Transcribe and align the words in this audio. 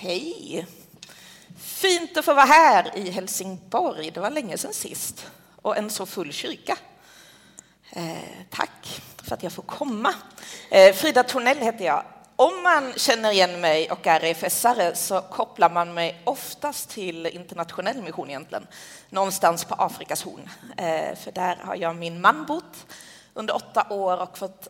Hej! 0.00 0.66
Fint 1.56 2.16
att 2.16 2.24
få 2.24 2.34
vara 2.34 2.46
här 2.46 2.92
i 2.94 3.10
Helsingborg. 3.10 4.10
Det 4.10 4.20
var 4.20 4.30
länge 4.30 4.58
sedan 4.58 4.72
sist. 4.72 5.26
Och 5.62 5.76
en 5.76 5.90
så 5.90 6.06
full 6.06 6.32
kyrka. 6.32 6.78
Eh, 7.90 8.16
tack 8.50 9.02
för 9.22 9.34
att 9.34 9.42
jag 9.42 9.52
får 9.52 9.62
komma. 9.62 10.14
Eh, 10.70 10.94
Frida 10.94 11.22
Tornell 11.22 11.58
heter 11.58 11.84
jag. 11.84 12.04
Om 12.36 12.62
man 12.62 12.92
känner 12.96 13.32
igen 13.32 13.60
mig 13.60 13.90
och 13.90 14.06
är 14.06 14.20
EFS-are 14.20 14.94
så 14.94 15.20
kopplar 15.20 15.70
man 15.70 15.94
mig 15.94 16.22
oftast 16.24 16.90
till 16.90 17.26
internationell 17.26 18.02
mission 18.02 18.28
egentligen. 18.28 18.66
Någonstans 19.10 19.64
på 19.64 19.74
Afrikas 19.74 20.22
horn. 20.22 20.50
Eh, 20.76 21.16
för 21.16 21.32
där 21.32 21.56
har 21.56 21.76
jag 21.76 21.96
min 21.96 22.20
man 22.20 22.46
bott 22.46 22.86
under 23.34 23.56
åtta 23.56 23.86
år 23.90 24.22
och 24.22 24.38
fått 24.38 24.68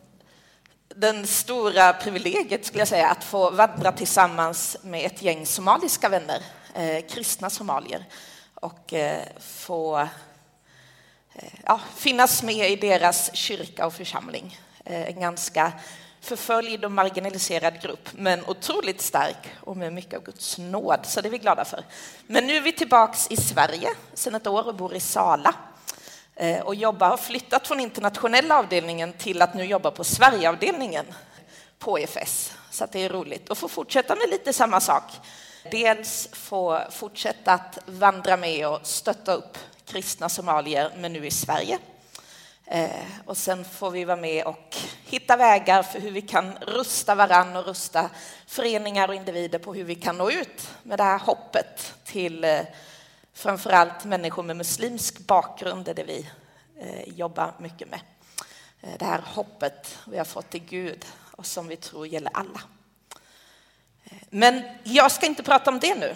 den 1.00 1.26
stora 1.26 1.92
privilegiet 1.92 2.66
skulle 2.66 2.80
jag 2.80 2.88
säga 2.88 3.08
att 3.08 3.24
få 3.24 3.50
vandra 3.50 3.92
tillsammans 3.92 4.76
med 4.82 5.06
ett 5.06 5.22
gäng 5.22 5.46
somaliska 5.46 6.08
vänner, 6.08 6.42
eh, 6.74 7.06
kristna 7.08 7.50
somalier 7.50 8.04
och 8.54 8.94
eh, 8.94 9.22
få 9.40 9.98
eh, 11.34 11.52
ja, 11.64 11.80
finnas 11.96 12.42
med 12.42 12.70
i 12.70 12.76
deras 12.76 13.34
kyrka 13.34 13.86
och 13.86 13.92
församling. 13.94 14.58
Eh, 14.84 15.08
en 15.08 15.20
ganska 15.20 15.72
förföljd 16.20 16.84
och 16.84 16.92
marginaliserad 16.92 17.80
grupp, 17.82 18.08
men 18.12 18.44
otroligt 18.46 19.00
stark 19.00 19.50
och 19.60 19.76
med 19.76 19.92
mycket 19.92 20.14
av 20.14 20.24
Guds 20.24 20.58
nåd, 20.58 21.00
så 21.02 21.20
det 21.20 21.28
är 21.28 21.30
vi 21.30 21.38
glada 21.38 21.64
för. 21.64 21.84
Men 22.26 22.46
nu 22.46 22.56
är 22.56 22.60
vi 22.60 22.72
tillbaks 22.72 23.26
i 23.30 23.36
Sverige 23.36 23.88
sedan 24.14 24.34
ett 24.34 24.46
år 24.46 24.68
och 24.68 24.74
bor 24.74 24.94
i 24.94 25.00
Sala 25.00 25.54
Eh, 26.40 26.60
och 26.60 26.74
jobbar, 26.74 27.08
har 27.08 27.16
flyttat 27.16 27.68
från 27.68 27.80
internationella 27.80 28.58
avdelningen 28.58 29.12
till 29.12 29.42
att 29.42 29.54
nu 29.54 29.64
jobba 29.64 29.90
på 29.90 30.04
Sverigeavdelningen 30.04 31.06
på 31.78 31.98
EFS. 31.98 32.52
Så 32.70 32.86
det 32.92 33.04
är 33.04 33.08
roligt 33.08 33.50
att 33.50 33.58
få 33.58 33.68
fortsätta 33.68 34.14
med 34.14 34.30
lite 34.30 34.52
samma 34.52 34.80
sak. 34.80 35.02
Dels 35.70 36.28
få 36.32 36.80
fortsätta 36.90 37.52
att 37.52 37.78
vandra 37.86 38.36
med 38.36 38.68
och 38.68 38.86
stötta 38.86 39.34
upp 39.34 39.58
kristna 39.84 40.28
somalier, 40.28 40.90
men 40.96 41.12
nu 41.12 41.26
i 41.26 41.30
Sverige. 41.30 41.78
Eh, 42.66 42.90
och 43.26 43.36
sen 43.36 43.64
får 43.64 43.90
vi 43.90 44.04
vara 44.04 44.16
med 44.16 44.44
och 44.44 44.76
hitta 45.04 45.36
vägar 45.36 45.82
för 45.82 46.00
hur 46.00 46.10
vi 46.10 46.22
kan 46.22 46.58
rusta 46.60 47.14
varann 47.14 47.56
och 47.56 47.66
rusta 47.66 48.10
föreningar 48.46 49.08
och 49.08 49.14
individer 49.14 49.58
på 49.58 49.74
hur 49.74 49.84
vi 49.84 49.94
kan 49.94 50.18
nå 50.18 50.30
ut 50.30 50.70
med 50.82 50.98
det 50.98 51.04
här 51.04 51.18
hoppet 51.18 51.94
till 52.04 52.44
eh, 52.44 52.60
Framförallt 53.38 54.04
människor 54.04 54.42
med 54.42 54.56
muslimsk 54.56 55.18
bakgrund 55.18 55.88
är 55.88 55.94
det 55.94 56.04
vi 56.04 56.28
eh, 56.80 57.08
jobbar 57.08 57.54
mycket 57.58 57.90
med. 57.90 58.00
Eh, 58.80 58.98
det 58.98 59.04
här 59.04 59.22
hoppet 59.26 59.98
vi 60.04 60.18
har 60.18 60.24
fått 60.24 60.50
till 60.50 60.64
Gud 60.64 61.06
och 61.36 61.46
som 61.46 61.68
vi 61.68 61.76
tror 61.76 62.06
gäller 62.06 62.30
alla. 62.34 62.60
Eh, 64.04 64.18
men 64.30 64.62
jag 64.84 65.12
ska 65.12 65.26
inte 65.26 65.42
prata 65.42 65.70
om 65.70 65.80
det 65.80 65.94
nu. 65.94 66.14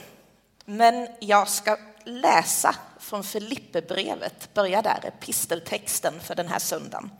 Men 0.64 1.08
jag 1.20 1.48
ska 1.48 1.78
läsa 2.04 2.76
från 3.00 3.24
Filipperbrevet, 3.24 4.54
börja 4.54 4.82
där, 4.82 5.00
episteltexten 5.04 6.20
för 6.20 6.34
den 6.34 6.48
här 6.48 6.58
söndagen. 6.58 7.10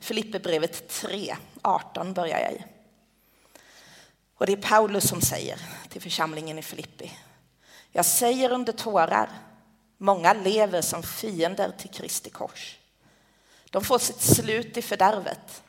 Filipperbrevet 0.00 0.88
3, 0.88 1.36
18 1.62 2.14
börjar 2.14 2.40
jag 2.40 2.52
i. 2.52 2.64
Och 4.36 4.46
det 4.46 4.52
är 4.52 4.56
Paulus 4.56 5.08
som 5.08 5.20
säger 5.20 5.60
till 5.88 6.02
församlingen 6.02 6.58
i 6.58 6.62
Filippi. 6.62 7.12
Jag 7.92 8.04
säger 8.04 8.52
under 8.52 8.72
tårar, 8.72 9.30
många 9.98 10.32
lever 10.32 10.82
som 10.82 11.02
fiender 11.02 11.72
till 11.78 11.90
Kristi 11.90 12.30
kors. 12.30 12.78
De 13.70 13.84
får 13.84 13.98
sitt 13.98 14.20
slut 14.20 14.76
i 14.76 14.82
fördärvet. 14.82 15.62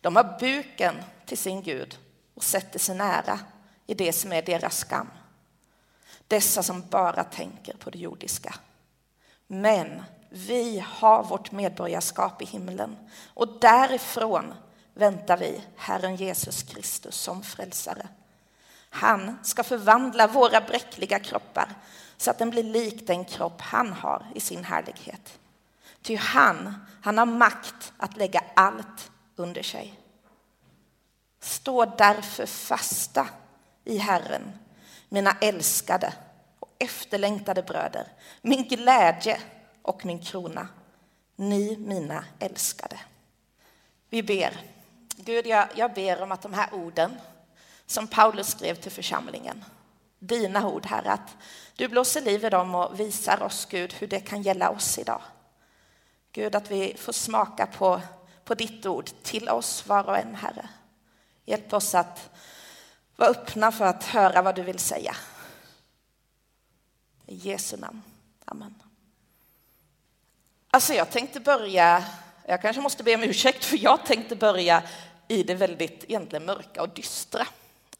De 0.00 0.16
har 0.16 0.36
buken 0.40 0.94
till 1.26 1.38
sin 1.38 1.62
Gud 1.62 1.98
och 2.34 2.44
sätter 2.44 2.78
sin 2.78 3.00
ära 3.00 3.40
i 3.86 3.94
det 3.94 4.12
som 4.12 4.32
är 4.32 4.42
deras 4.42 4.78
skam. 4.78 5.10
Dessa 6.28 6.62
som 6.62 6.88
bara 6.90 7.24
tänker 7.24 7.76
på 7.76 7.90
det 7.90 7.98
jordiska. 7.98 8.54
Men 9.46 10.02
vi 10.28 10.84
har 10.86 11.24
vårt 11.24 11.52
medborgarskap 11.52 12.42
i 12.42 12.44
himlen 12.44 12.96
och 13.34 13.60
därifrån 13.60 14.54
väntar 14.94 15.36
vi 15.36 15.60
Herren 15.76 16.16
Jesus 16.16 16.62
Kristus 16.62 17.16
som 17.16 17.42
frälsare. 17.42 18.08
Han 18.96 19.38
ska 19.42 19.64
förvandla 19.64 20.26
våra 20.26 20.60
bräckliga 20.60 21.18
kroppar 21.18 21.74
så 22.16 22.30
att 22.30 22.38
den 22.38 22.50
blir 22.50 22.62
lik 22.62 23.06
den 23.06 23.24
kropp 23.24 23.60
han 23.60 23.92
har 23.92 24.26
i 24.34 24.40
sin 24.40 24.64
härlighet. 24.64 25.38
Ty 26.02 26.16
han, 26.16 26.86
han 27.02 27.18
har 27.18 27.26
makt 27.26 27.92
att 27.96 28.16
lägga 28.16 28.44
allt 28.54 29.10
under 29.36 29.62
sig. 29.62 30.00
Stå 31.40 31.84
därför 31.84 32.46
fasta 32.46 33.28
i 33.84 33.98
Herren, 33.98 34.52
mina 35.08 35.36
älskade 35.40 36.14
och 36.60 36.68
efterlängtade 36.78 37.62
bröder, 37.62 38.06
min 38.42 38.62
glädje 38.68 39.40
och 39.82 40.06
min 40.06 40.24
krona, 40.24 40.68
ni 41.36 41.76
mina 41.76 42.24
älskade. 42.38 43.00
Vi 44.10 44.22
ber. 44.22 44.60
Gud, 45.16 45.46
jag, 45.46 45.68
jag 45.74 45.94
ber 45.94 46.22
om 46.22 46.32
att 46.32 46.42
de 46.42 46.54
här 46.54 46.74
orden 46.74 47.16
som 47.86 48.06
Paulus 48.06 48.46
skrev 48.48 48.74
till 48.74 48.92
församlingen. 48.92 49.64
Dina 50.18 50.68
ord, 50.68 50.86
Herre, 50.86 51.12
att 51.12 51.36
du 51.76 51.88
blåser 51.88 52.20
liv 52.20 52.44
i 52.44 52.50
dem 52.50 52.74
och 52.74 53.00
visar 53.00 53.42
oss, 53.42 53.66
Gud, 53.70 53.92
hur 53.92 54.06
det 54.06 54.20
kan 54.20 54.42
gälla 54.42 54.70
oss 54.70 54.98
idag. 54.98 55.22
Gud, 56.32 56.54
att 56.54 56.70
vi 56.70 56.94
får 56.98 57.12
smaka 57.12 57.66
på, 57.66 58.00
på 58.44 58.54
ditt 58.54 58.86
ord 58.86 59.10
till 59.22 59.48
oss 59.48 59.86
var 59.86 60.04
och 60.04 60.18
en, 60.18 60.34
Herre. 60.34 60.68
Hjälp 61.44 61.72
oss 61.72 61.94
att 61.94 62.30
vara 63.16 63.30
öppna 63.30 63.72
för 63.72 63.84
att 63.84 64.04
höra 64.04 64.42
vad 64.42 64.54
du 64.54 64.62
vill 64.62 64.78
säga. 64.78 65.16
I 67.26 67.34
Jesu 67.34 67.76
namn. 67.76 68.02
Amen. 68.44 68.82
Alltså 70.70 70.94
jag 70.94 71.10
tänkte 71.10 71.40
börja, 71.40 72.04
jag 72.46 72.62
kanske 72.62 72.82
måste 72.82 73.02
be 73.02 73.14
om 73.14 73.22
ursäkt, 73.22 73.64
för 73.64 73.76
jag 73.84 74.06
tänkte 74.06 74.36
börja 74.36 74.82
i 75.28 75.42
det 75.42 75.54
väldigt 75.54 76.04
egentligen 76.04 76.44
mörka 76.44 76.82
och 76.82 76.88
dystra. 76.88 77.46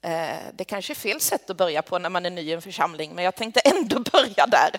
Eh, 0.07 0.39
det 0.53 0.65
kanske 0.65 0.93
är 0.93 0.95
fel 0.95 1.21
sätt 1.21 1.51
att 1.51 1.57
börja 1.57 1.83
på 1.83 1.99
när 1.99 2.09
man 2.09 2.27
är 2.27 2.31
ny 2.31 2.41
i 2.41 2.53
en 2.53 2.63
församling, 2.63 3.15
men 3.15 3.25
jag 3.25 3.35
tänkte 3.35 3.61
ändå 3.61 4.01
börja 4.13 4.47
där. 4.47 4.71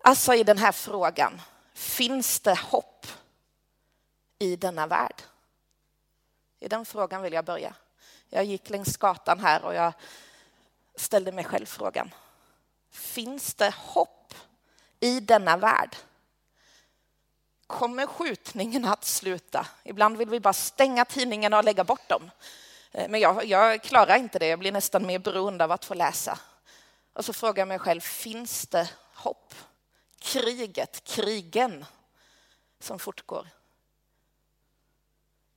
Alltså 0.00 0.34
i 0.34 0.44
den 0.44 0.58
här 0.58 0.72
frågan, 0.72 1.42
finns 1.74 2.40
det 2.40 2.58
hopp 2.58 3.06
i 4.38 4.56
denna 4.56 4.86
värld? 4.86 5.22
I 6.60 6.68
den 6.68 6.84
frågan 6.84 7.22
vill 7.22 7.32
jag 7.32 7.44
börja. 7.44 7.74
Jag 8.28 8.44
gick 8.44 8.70
längs 8.70 8.96
gatan 8.96 9.40
här 9.40 9.64
och 9.64 9.74
jag 9.74 9.92
ställde 10.96 11.32
mig 11.32 11.44
själv 11.44 11.66
frågan. 11.66 12.14
Finns 12.90 13.54
det 13.54 13.74
hopp 13.76 14.34
i 15.00 15.20
denna 15.20 15.56
värld? 15.56 15.96
Kommer 17.66 18.06
skjutningen 18.06 18.84
att 18.84 19.04
sluta? 19.04 19.66
Ibland 19.84 20.16
vill 20.16 20.28
vi 20.28 20.40
bara 20.40 20.52
stänga 20.52 21.04
tidningarna 21.04 21.58
och 21.58 21.64
lägga 21.64 21.84
bort 21.84 22.08
dem. 22.08 22.30
Eh, 22.94 23.08
men 23.08 23.20
jag, 23.20 23.44
jag 23.44 23.82
klarar 23.82 24.16
inte 24.16 24.38
det, 24.38 24.46
jag 24.46 24.58
blir 24.58 24.72
nästan 24.72 25.06
mer 25.06 25.18
beroende 25.18 25.64
av 25.64 25.72
att 25.72 25.84
få 25.84 25.94
läsa. 25.94 26.38
Och 27.12 27.24
så 27.24 27.32
frågar 27.32 27.60
jag 27.60 27.68
mig 27.68 27.78
själv, 27.78 28.00
finns 28.00 28.66
det 28.66 28.90
hopp? 29.14 29.54
Kriget, 30.18 31.04
krigen 31.04 31.84
som 32.78 32.98
fortgår. 32.98 33.48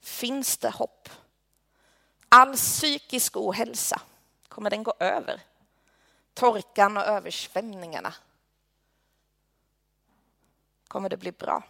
Finns 0.02 0.58
det 0.58 0.70
hopp? 0.70 1.10
All 2.30 2.56
psykisk 2.56 3.38
ohälsa, 3.38 4.02
kommer 4.48 4.70
den 4.70 4.84
gå 4.84 4.94
över? 5.00 5.42
Torkan 6.34 6.98
och 6.98 7.04
översvämningarna. 7.04 8.14
Kommer 10.88 11.10
det 11.10 11.18
bli 11.18 11.32
bra? 11.32 11.64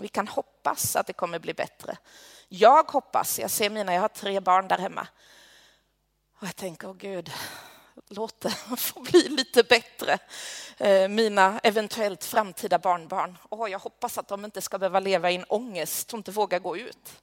Vi 0.00 0.08
kan 0.08 0.28
hoppas 0.28 0.96
att 0.96 1.06
det 1.06 1.12
kommer 1.12 1.38
bli 1.38 1.54
bättre. 1.54 1.98
Jag 2.54 2.90
hoppas, 2.90 3.38
jag 3.38 3.50
ser 3.50 3.70
mina, 3.70 3.94
jag 3.94 4.00
har 4.00 4.08
tre 4.08 4.40
barn 4.40 4.68
där 4.68 4.78
hemma. 4.78 5.06
Och 6.38 6.46
jag 6.46 6.56
tänker, 6.56 6.88
åh 6.88 6.94
Gud, 6.94 7.32
låt 8.08 8.40
det 8.40 8.50
få 8.76 9.00
bli 9.00 9.28
lite 9.28 9.62
bättre. 9.62 10.18
Eh, 10.78 11.08
mina 11.08 11.60
eventuellt 11.62 12.24
framtida 12.24 12.78
barnbarn. 12.78 13.38
Åh, 13.50 13.70
jag 13.70 13.78
hoppas 13.78 14.18
att 14.18 14.28
de 14.28 14.44
inte 14.44 14.60
ska 14.60 14.78
behöva 14.78 15.00
leva 15.00 15.30
i 15.30 15.34
en 15.34 15.44
ångest 15.44 16.12
och 16.12 16.16
inte 16.16 16.30
våga 16.30 16.58
gå 16.58 16.76
ut. 16.76 17.22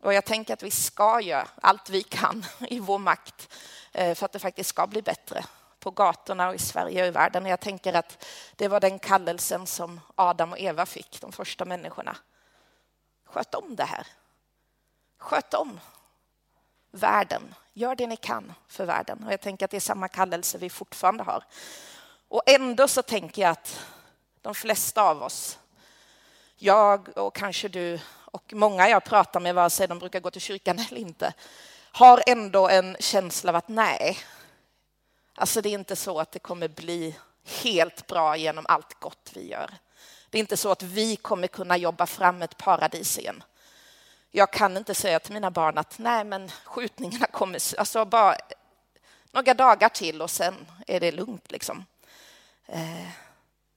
Och 0.00 0.14
jag 0.14 0.24
tänker 0.24 0.54
att 0.54 0.62
vi 0.62 0.70
ska 0.70 1.20
göra 1.20 1.48
allt 1.62 1.90
vi 1.90 2.02
kan 2.02 2.44
i 2.68 2.80
vår 2.80 2.98
makt 2.98 3.54
eh, 3.92 4.14
för 4.14 4.24
att 4.24 4.32
det 4.32 4.38
faktiskt 4.38 4.70
ska 4.70 4.86
bli 4.86 5.02
bättre 5.02 5.44
på 5.80 5.90
gatorna 5.90 6.48
och 6.48 6.54
i 6.54 6.58
Sverige 6.58 7.02
och 7.02 7.08
i 7.08 7.10
världen. 7.10 7.46
Jag 7.46 7.60
tänker 7.60 7.94
att 7.94 8.26
det 8.56 8.68
var 8.68 8.80
den 8.80 8.98
kallelsen 8.98 9.66
som 9.66 10.00
Adam 10.14 10.52
och 10.52 10.58
Eva 10.58 10.86
fick, 10.86 11.20
de 11.20 11.32
första 11.32 11.64
människorna. 11.64 12.16
Sköt 13.30 13.54
om 13.54 13.76
det 13.76 13.84
här. 13.84 14.06
Sköt 15.18 15.54
om 15.54 15.80
världen. 16.90 17.54
Gör 17.72 17.94
det 17.94 18.06
ni 18.06 18.16
kan 18.16 18.54
för 18.68 18.84
världen. 18.84 19.24
Och 19.26 19.32
jag 19.32 19.40
tänker 19.40 19.64
att 19.64 19.70
det 19.70 19.76
är 19.76 19.80
samma 19.80 20.08
kallelse 20.08 20.58
vi 20.58 20.70
fortfarande 20.70 21.22
har. 21.22 21.44
Och 22.28 22.42
ändå 22.46 22.88
så 22.88 23.02
tänker 23.02 23.42
jag 23.42 23.50
att 23.50 23.86
de 24.40 24.54
flesta 24.54 25.02
av 25.02 25.22
oss, 25.22 25.58
jag 26.56 27.18
och 27.18 27.34
kanske 27.34 27.68
du 27.68 28.00
och 28.14 28.52
många 28.52 28.88
jag 28.88 29.04
pratar 29.04 29.40
med, 29.40 29.54
vare 29.54 29.70
sig 29.70 29.88
de 29.88 29.98
brukar 29.98 30.20
gå 30.20 30.30
till 30.30 30.40
kyrkan 30.40 30.78
eller 30.90 31.00
inte, 31.00 31.34
har 31.92 32.22
ändå 32.26 32.68
en 32.68 32.96
känsla 33.00 33.50
av 33.50 33.56
att 33.56 33.68
nej, 33.68 34.18
alltså 35.34 35.60
det 35.60 35.68
är 35.68 35.74
inte 35.74 35.96
så 35.96 36.20
att 36.20 36.32
det 36.32 36.38
kommer 36.38 36.68
bli 36.68 37.18
helt 37.62 38.06
bra 38.06 38.36
genom 38.36 38.66
allt 38.68 39.00
gott 39.00 39.30
vi 39.34 39.50
gör. 39.50 39.74
Det 40.30 40.38
är 40.38 40.40
inte 40.40 40.56
så 40.56 40.70
att 40.70 40.82
vi 40.82 41.16
kommer 41.16 41.46
kunna 41.46 41.76
jobba 41.76 42.06
fram 42.06 42.42
ett 42.42 42.56
paradis 42.56 43.18
igen. 43.18 43.42
Jag 44.30 44.52
kan 44.52 44.76
inte 44.76 44.94
säga 44.94 45.20
till 45.20 45.34
mina 45.34 45.50
barn 45.50 45.78
att 45.78 45.98
nej, 45.98 46.24
men 46.24 46.50
skjutningarna 46.64 47.26
kommer, 47.26 47.78
alltså 47.78 48.04
bara 48.04 48.36
några 49.32 49.54
dagar 49.54 49.88
till 49.88 50.22
och 50.22 50.30
sen 50.30 50.54
är 50.86 51.00
det 51.00 51.12
lugnt 51.12 51.50
liksom. 51.50 51.84
Eh, 52.66 53.08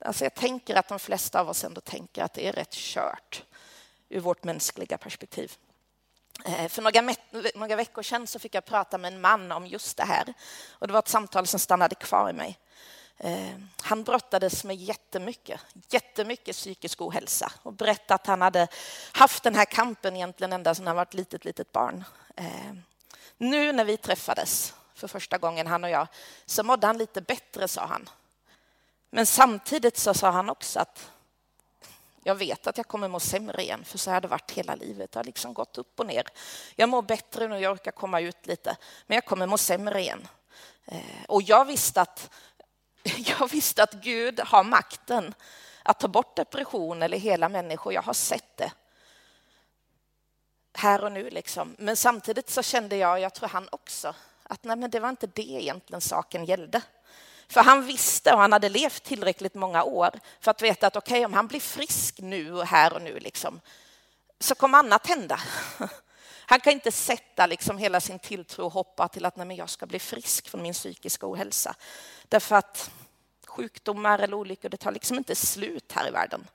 alltså 0.05 0.25
jag 0.25 0.33
tänker 0.33 0.75
att 0.75 0.87
de 0.87 0.99
flesta 0.99 1.39
av 1.41 1.49
oss 1.49 1.63
ändå 1.63 1.81
tänker 1.81 2.23
att 2.23 2.33
det 2.33 2.47
är 2.47 2.53
rätt 2.53 2.73
kört 2.73 3.43
ur 4.09 4.19
vårt 4.19 4.43
mänskliga 4.43 4.97
perspektiv. 4.97 5.51
Eh, 6.45 6.67
för 6.67 6.81
några, 6.81 7.15
några 7.55 7.75
veckor 7.75 8.03
sedan 8.03 8.27
så 8.27 8.39
fick 8.39 8.55
jag 8.55 8.65
prata 8.65 8.97
med 8.97 9.13
en 9.13 9.21
man 9.21 9.51
om 9.51 9.67
just 9.67 9.97
det 9.97 10.03
här. 10.03 10.33
Och 10.69 10.87
det 10.87 10.93
var 10.93 10.99
ett 10.99 11.07
samtal 11.07 11.47
som 11.47 11.59
stannade 11.59 11.95
kvar 11.95 12.29
i 12.29 12.33
mig. 12.33 12.59
Eh, 13.23 13.55
han 13.81 14.03
brottades 14.03 14.63
med 14.63 14.75
jättemycket, 14.75 15.61
jättemycket 15.89 16.55
psykisk 16.55 17.01
ohälsa 17.01 17.51
och 17.63 17.73
berättade 17.73 18.15
att 18.15 18.27
han 18.27 18.41
hade 18.41 18.67
haft 19.11 19.43
den 19.43 19.55
här 19.55 19.65
kampen 19.65 20.15
egentligen 20.15 20.53
ända 20.53 20.75
sedan 20.75 20.87
han 20.87 20.95
var 20.95 21.03
ett 21.03 21.13
litet, 21.13 21.45
litet 21.45 21.71
barn. 21.71 22.03
Eh, 22.35 22.73
nu 23.37 23.71
när 23.71 23.85
vi 23.85 23.97
träffades 23.97 24.73
för 24.93 25.07
första 25.07 25.37
gången, 25.37 25.67
han 25.67 25.83
och 25.83 25.89
jag, 25.89 26.07
så 26.45 26.63
mådde 26.63 26.87
han 26.87 26.97
lite 26.97 27.21
bättre, 27.21 27.67
sa 27.67 27.85
han. 27.85 28.09
Men 29.09 29.25
samtidigt 29.25 29.97
så 29.97 30.13
sa 30.13 30.31
han 30.31 30.49
också 30.49 30.79
att 30.79 31.11
jag 32.23 32.35
vet 32.35 32.67
att 32.67 32.77
jag 32.77 32.87
kommer 32.87 33.07
må 33.07 33.19
sämre 33.19 33.61
igen, 33.61 33.83
för 33.85 33.97
så 33.97 34.11
har 34.11 34.21
det 34.21 34.27
varit 34.27 34.51
hela 34.51 34.75
livet. 34.75 35.11
Det 35.11 35.19
har 35.19 35.23
liksom 35.23 35.53
gått 35.53 35.77
upp 35.77 35.99
och 35.99 36.05
ner. 36.05 36.27
Jag 36.75 36.89
mår 36.89 37.01
bättre 37.01 37.47
nu, 37.47 37.59
jag 37.59 37.73
orkar 37.73 37.91
komma 37.91 38.19
ut 38.19 38.47
lite, 38.47 38.77
men 39.07 39.15
jag 39.15 39.25
kommer 39.25 39.47
må 39.47 39.57
sämre 39.57 39.99
igen. 39.99 40.27
Eh, 40.85 41.25
och 41.27 41.41
jag 41.41 41.65
visste 41.65 42.01
att, 42.01 42.29
jag 43.17 43.51
visste 43.51 43.83
att 43.83 43.93
Gud 43.93 44.39
har 44.39 44.63
makten 44.63 45.33
att 45.83 45.99
ta 45.99 46.07
bort 46.07 46.35
depression 46.35 47.03
eller 47.03 47.17
hela 47.17 47.49
människor. 47.49 47.93
Jag 47.93 48.01
har 48.01 48.13
sett 48.13 48.57
det 48.57 48.71
här 50.73 51.03
och 51.03 51.11
nu. 51.11 51.29
Liksom. 51.29 51.75
Men 51.79 51.95
samtidigt 51.95 52.49
så 52.49 52.63
kände 52.63 52.95
jag, 52.95 53.19
jag 53.19 53.33
tror 53.33 53.49
han 53.49 53.67
också, 53.71 54.15
att 54.43 54.63
nej, 54.63 54.75
men 54.75 54.91
det 54.91 54.99
var 54.99 55.09
inte 55.09 55.27
det 55.27 55.41
egentligen 55.41 56.01
saken 56.01 56.45
gällde. 56.45 56.81
För 57.47 57.61
han 57.61 57.85
visste 57.85 58.33
och 58.33 58.39
han 58.39 58.53
hade 58.53 58.69
levt 58.69 59.03
tillräckligt 59.03 59.53
många 59.53 59.83
år 59.83 60.19
för 60.39 60.51
att 60.51 60.61
veta 60.61 60.87
att 60.87 60.95
okej, 60.95 61.13
okay, 61.13 61.25
om 61.25 61.33
han 61.33 61.47
blir 61.47 61.59
frisk 61.59 62.19
nu 62.19 62.53
och 62.53 62.65
här 62.65 62.93
och 62.93 63.01
nu 63.01 63.19
liksom, 63.19 63.61
så 64.39 64.55
kommer 64.55 64.77
annat 64.77 65.07
hända. 65.07 65.39
Han 66.51 66.59
kan 66.59 66.73
inte 66.73 66.91
sätta 66.91 67.45
liksom 67.45 67.77
hela 67.77 67.99
sin 67.99 68.19
tilltro 68.19 68.65
och 68.65 68.73
hoppa 68.73 69.07
till 69.07 69.25
att 69.25 69.35
nej, 69.35 69.45
men 69.45 69.57
jag 69.57 69.69
ska 69.69 69.85
bli 69.85 69.99
frisk 69.99 70.49
från 70.49 70.61
min 70.61 70.73
psykiska 70.73 71.31
ohälsa. 71.31 71.75
Därför 72.27 72.55
att 72.55 72.91
sjukdomar 73.47 74.19
eller 74.19 74.37
olyckor, 74.37 74.69
det 74.69 74.77
tar 74.77 74.91
liksom 74.91 75.17
inte 75.17 75.35
slut 75.35 75.91
här 75.91 76.07
i 76.07 76.11
världen. 76.11 76.47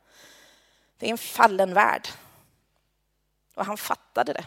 Det 0.98 1.06
är 1.06 1.10
en 1.10 1.18
fallen 1.18 1.74
värld. 1.74 2.08
Och 3.54 3.64
han 3.64 3.76
fattade 3.76 4.32
det 4.32 4.46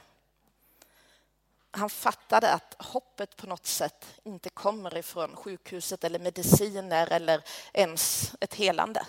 han 1.72 1.90
fattade 1.90 2.54
att 2.54 2.76
hoppet 2.80 3.36
på 3.36 3.48
något 3.48 3.66
sätt 3.66 4.06
inte 4.24 4.50
kommer 4.50 4.98
ifrån 4.98 5.36
sjukhuset 5.36 6.04
eller 6.04 6.20
mediciner 6.20 7.08
eller 7.12 7.44
ens 7.74 8.34
ett 8.40 8.54
helande. 8.54 9.06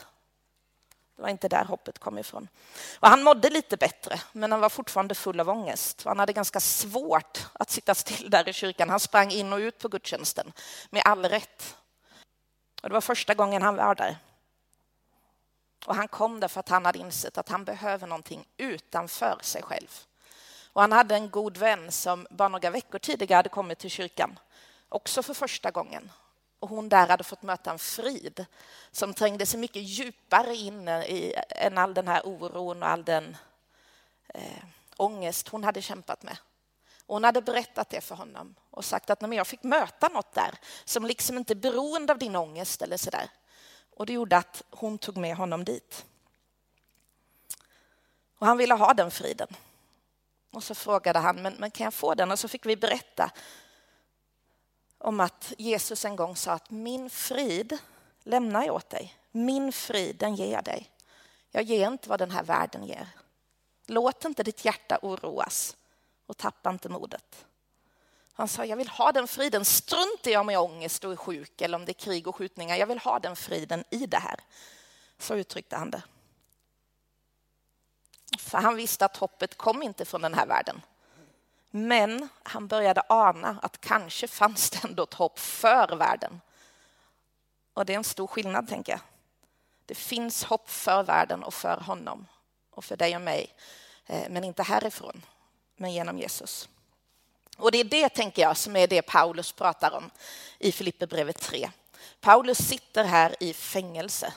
Det 1.20 1.22
var 1.22 1.30
inte 1.30 1.48
där 1.48 1.64
hoppet 1.64 1.98
kom 1.98 2.18
ifrån. 2.18 2.48
Och 3.00 3.08
han 3.08 3.22
mådde 3.22 3.50
lite 3.50 3.76
bättre, 3.76 4.20
men 4.32 4.52
han 4.52 4.60
var 4.60 4.68
fortfarande 4.68 5.14
full 5.14 5.40
av 5.40 5.48
ångest. 5.48 6.02
Han 6.04 6.18
hade 6.18 6.32
ganska 6.32 6.60
svårt 6.60 7.46
att 7.52 7.70
sitta 7.70 7.94
still 7.94 8.30
där 8.30 8.48
i 8.48 8.52
kyrkan. 8.52 8.90
Han 8.90 9.00
sprang 9.00 9.30
in 9.30 9.52
och 9.52 9.58
ut 9.58 9.78
på 9.78 9.88
gudstjänsten 9.88 10.52
med 10.90 11.02
all 11.04 11.24
rätt. 11.24 11.76
Och 12.82 12.88
det 12.88 12.92
var 12.92 13.00
första 13.00 13.34
gången 13.34 13.62
han 13.62 13.76
var 13.76 13.94
där. 13.94 14.16
Och 15.86 15.94
han 15.94 16.08
kom 16.08 16.40
där 16.40 16.48
för 16.48 16.60
att 16.60 16.68
han 16.68 16.84
hade 16.84 16.98
insett 16.98 17.38
att 17.38 17.48
han 17.48 17.64
behöver 17.64 18.06
någonting 18.06 18.48
utanför 18.56 19.38
sig 19.42 19.62
själv. 19.62 20.00
Och 20.72 20.80
han 20.80 20.92
hade 20.92 21.14
en 21.14 21.30
god 21.30 21.56
vän 21.56 21.92
som 21.92 22.26
bara 22.30 22.48
några 22.48 22.70
veckor 22.70 22.98
tidigare 22.98 23.36
hade 23.36 23.48
kommit 23.48 23.78
till 23.78 23.90
kyrkan, 23.90 24.38
också 24.88 25.22
för 25.22 25.34
första 25.34 25.70
gången. 25.70 26.12
Och 26.60 26.68
hon 26.68 26.88
där 26.88 27.08
hade 27.08 27.24
fått 27.24 27.42
möta 27.42 27.70
en 27.70 27.78
frid 27.78 28.46
som 28.90 29.14
trängde 29.14 29.46
sig 29.46 29.60
mycket 29.60 29.82
djupare 29.82 30.54
in 30.56 30.88
i, 30.88 31.34
än 31.48 31.78
all 31.78 31.94
den 31.94 32.08
här 32.08 32.26
oron 32.26 32.82
och 32.82 32.88
all 32.88 33.04
den 33.04 33.36
eh, 34.28 34.64
ångest 34.96 35.48
hon 35.48 35.64
hade 35.64 35.82
kämpat 35.82 36.22
med. 36.22 36.36
Och 37.06 37.14
hon 37.14 37.24
hade 37.24 37.42
berättat 37.42 37.90
det 37.90 38.00
för 38.00 38.14
honom 38.14 38.54
och 38.70 38.84
sagt 38.84 39.10
att 39.10 39.34
jag 39.34 39.46
fick 39.46 39.62
möta 39.62 40.08
något 40.08 40.34
där 40.34 40.54
som 40.84 41.04
liksom 41.04 41.38
inte 41.38 41.52
är 41.52 41.54
beroende 41.54 42.12
av 42.12 42.18
din 42.18 42.36
ångest 42.36 42.82
eller 42.82 42.96
så 42.96 43.10
där. 43.10 43.30
Och 43.96 44.06
det 44.06 44.12
gjorde 44.12 44.36
att 44.36 44.62
hon 44.70 44.98
tog 44.98 45.16
med 45.16 45.36
honom 45.36 45.64
dit. 45.64 46.04
Och 48.38 48.46
han 48.46 48.58
ville 48.58 48.74
ha 48.74 48.94
den 48.94 49.10
friden. 49.10 49.48
Och 50.50 50.64
så 50.64 50.74
frågade 50.74 51.18
han, 51.18 51.42
men, 51.42 51.54
men 51.54 51.70
kan 51.70 51.84
jag 51.84 51.94
få 51.94 52.14
den? 52.14 52.30
Och 52.30 52.38
så 52.38 52.48
fick 52.48 52.66
vi 52.66 52.76
berätta 52.76 53.30
om 55.00 55.20
att 55.20 55.52
Jesus 55.58 56.04
en 56.04 56.16
gång 56.16 56.36
sa 56.36 56.52
att 56.52 56.70
min 56.70 57.10
frid 57.10 57.78
lämnar 58.22 58.64
jag 58.64 58.74
åt 58.74 58.90
dig. 58.90 59.16
Min 59.30 59.72
frid, 59.72 60.16
den 60.16 60.34
ger 60.34 60.52
jag 60.52 60.64
dig. 60.64 60.90
Jag 61.50 61.62
ger 61.62 61.88
inte 61.88 62.08
vad 62.08 62.18
den 62.18 62.30
här 62.30 62.42
världen 62.42 62.86
ger. 62.86 63.08
Låt 63.86 64.24
inte 64.24 64.42
ditt 64.42 64.64
hjärta 64.64 64.98
oroas 65.02 65.76
och 66.26 66.36
tappa 66.36 66.70
inte 66.70 66.88
modet. 66.88 67.46
Han 68.32 68.48
sa, 68.48 68.64
jag 68.64 68.76
vill 68.76 68.88
ha 68.88 69.12
den 69.12 69.28
friden. 69.28 69.64
Strunt 69.64 70.26
i 70.26 70.36
om 70.36 70.48
jag 70.48 70.62
är 70.62 70.70
ångest 70.70 71.04
och 71.04 71.12
är 71.12 71.16
sjuk 71.16 71.60
eller 71.60 71.78
om 71.78 71.84
det 71.84 71.92
är 71.92 72.04
krig 72.04 72.26
och 72.28 72.36
skjutningar. 72.36 72.76
Jag 72.76 72.86
vill 72.86 72.98
ha 72.98 73.18
den 73.18 73.36
friden 73.36 73.84
i 73.90 74.06
det 74.06 74.18
här. 74.18 74.40
Så 75.18 75.34
uttryckte 75.34 75.76
han 75.76 75.90
det. 75.90 76.02
För 78.38 78.58
han 78.58 78.76
visste 78.76 79.04
att 79.04 79.16
hoppet 79.16 79.56
kom 79.56 79.82
inte 79.82 80.04
från 80.04 80.22
den 80.22 80.34
här 80.34 80.46
världen. 80.46 80.80
Men 81.70 82.28
han 82.42 82.66
började 82.66 83.02
ana 83.08 83.58
att 83.62 83.80
kanske 83.80 84.28
fanns 84.28 84.70
det 84.70 84.84
ändå 84.84 85.02
ett 85.02 85.14
hopp 85.14 85.38
för 85.38 85.96
världen. 85.96 86.40
Och 87.74 87.86
det 87.86 87.92
är 87.92 87.96
en 87.96 88.04
stor 88.04 88.26
skillnad, 88.26 88.68
tänker 88.68 88.92
jag. 88.92 89.00
Det 89.86 89.94
finns 89.94 90.44
hopp 90.44 90.70
för 90.70 91.02
världen 91.02 91.42
och 91.42 91.54
för 91.54 91.76
honom 91.76 92.26
och 92.70 92.84
för 92.84 92.96
dig 92.96 93.16
och 93.16 93.22
mig. 93.22 93.54
Eh, 94.06 94.30
men 94.30 94.44
inte 94.44 94.62
härifrån, 94.62 95.22
men 95.76 95.92
genom 95.92 96.18
Jesus. 96.18 96.68
Och 97.56 97.72
det 97.72 97.78
är 97.78 97.84
det, 97.84 98.08
tänker 98.08 98.42
jag, 98.42 98.56
som 98.56 98.76
är 98.76 98.86
det 98.86 99.02
Paulus 99.02 99.52
pratar 99.52 99.90
om 99.90 100.10
i 100.58 100.72
Filipperbrevet 100.72 101.40
3. 101.40 101.70
Paulus 102.20 102.58
sitter 102.58 103.04
här 103.04 103.36
i 103.40 103.52
fängelse 103.52 104.32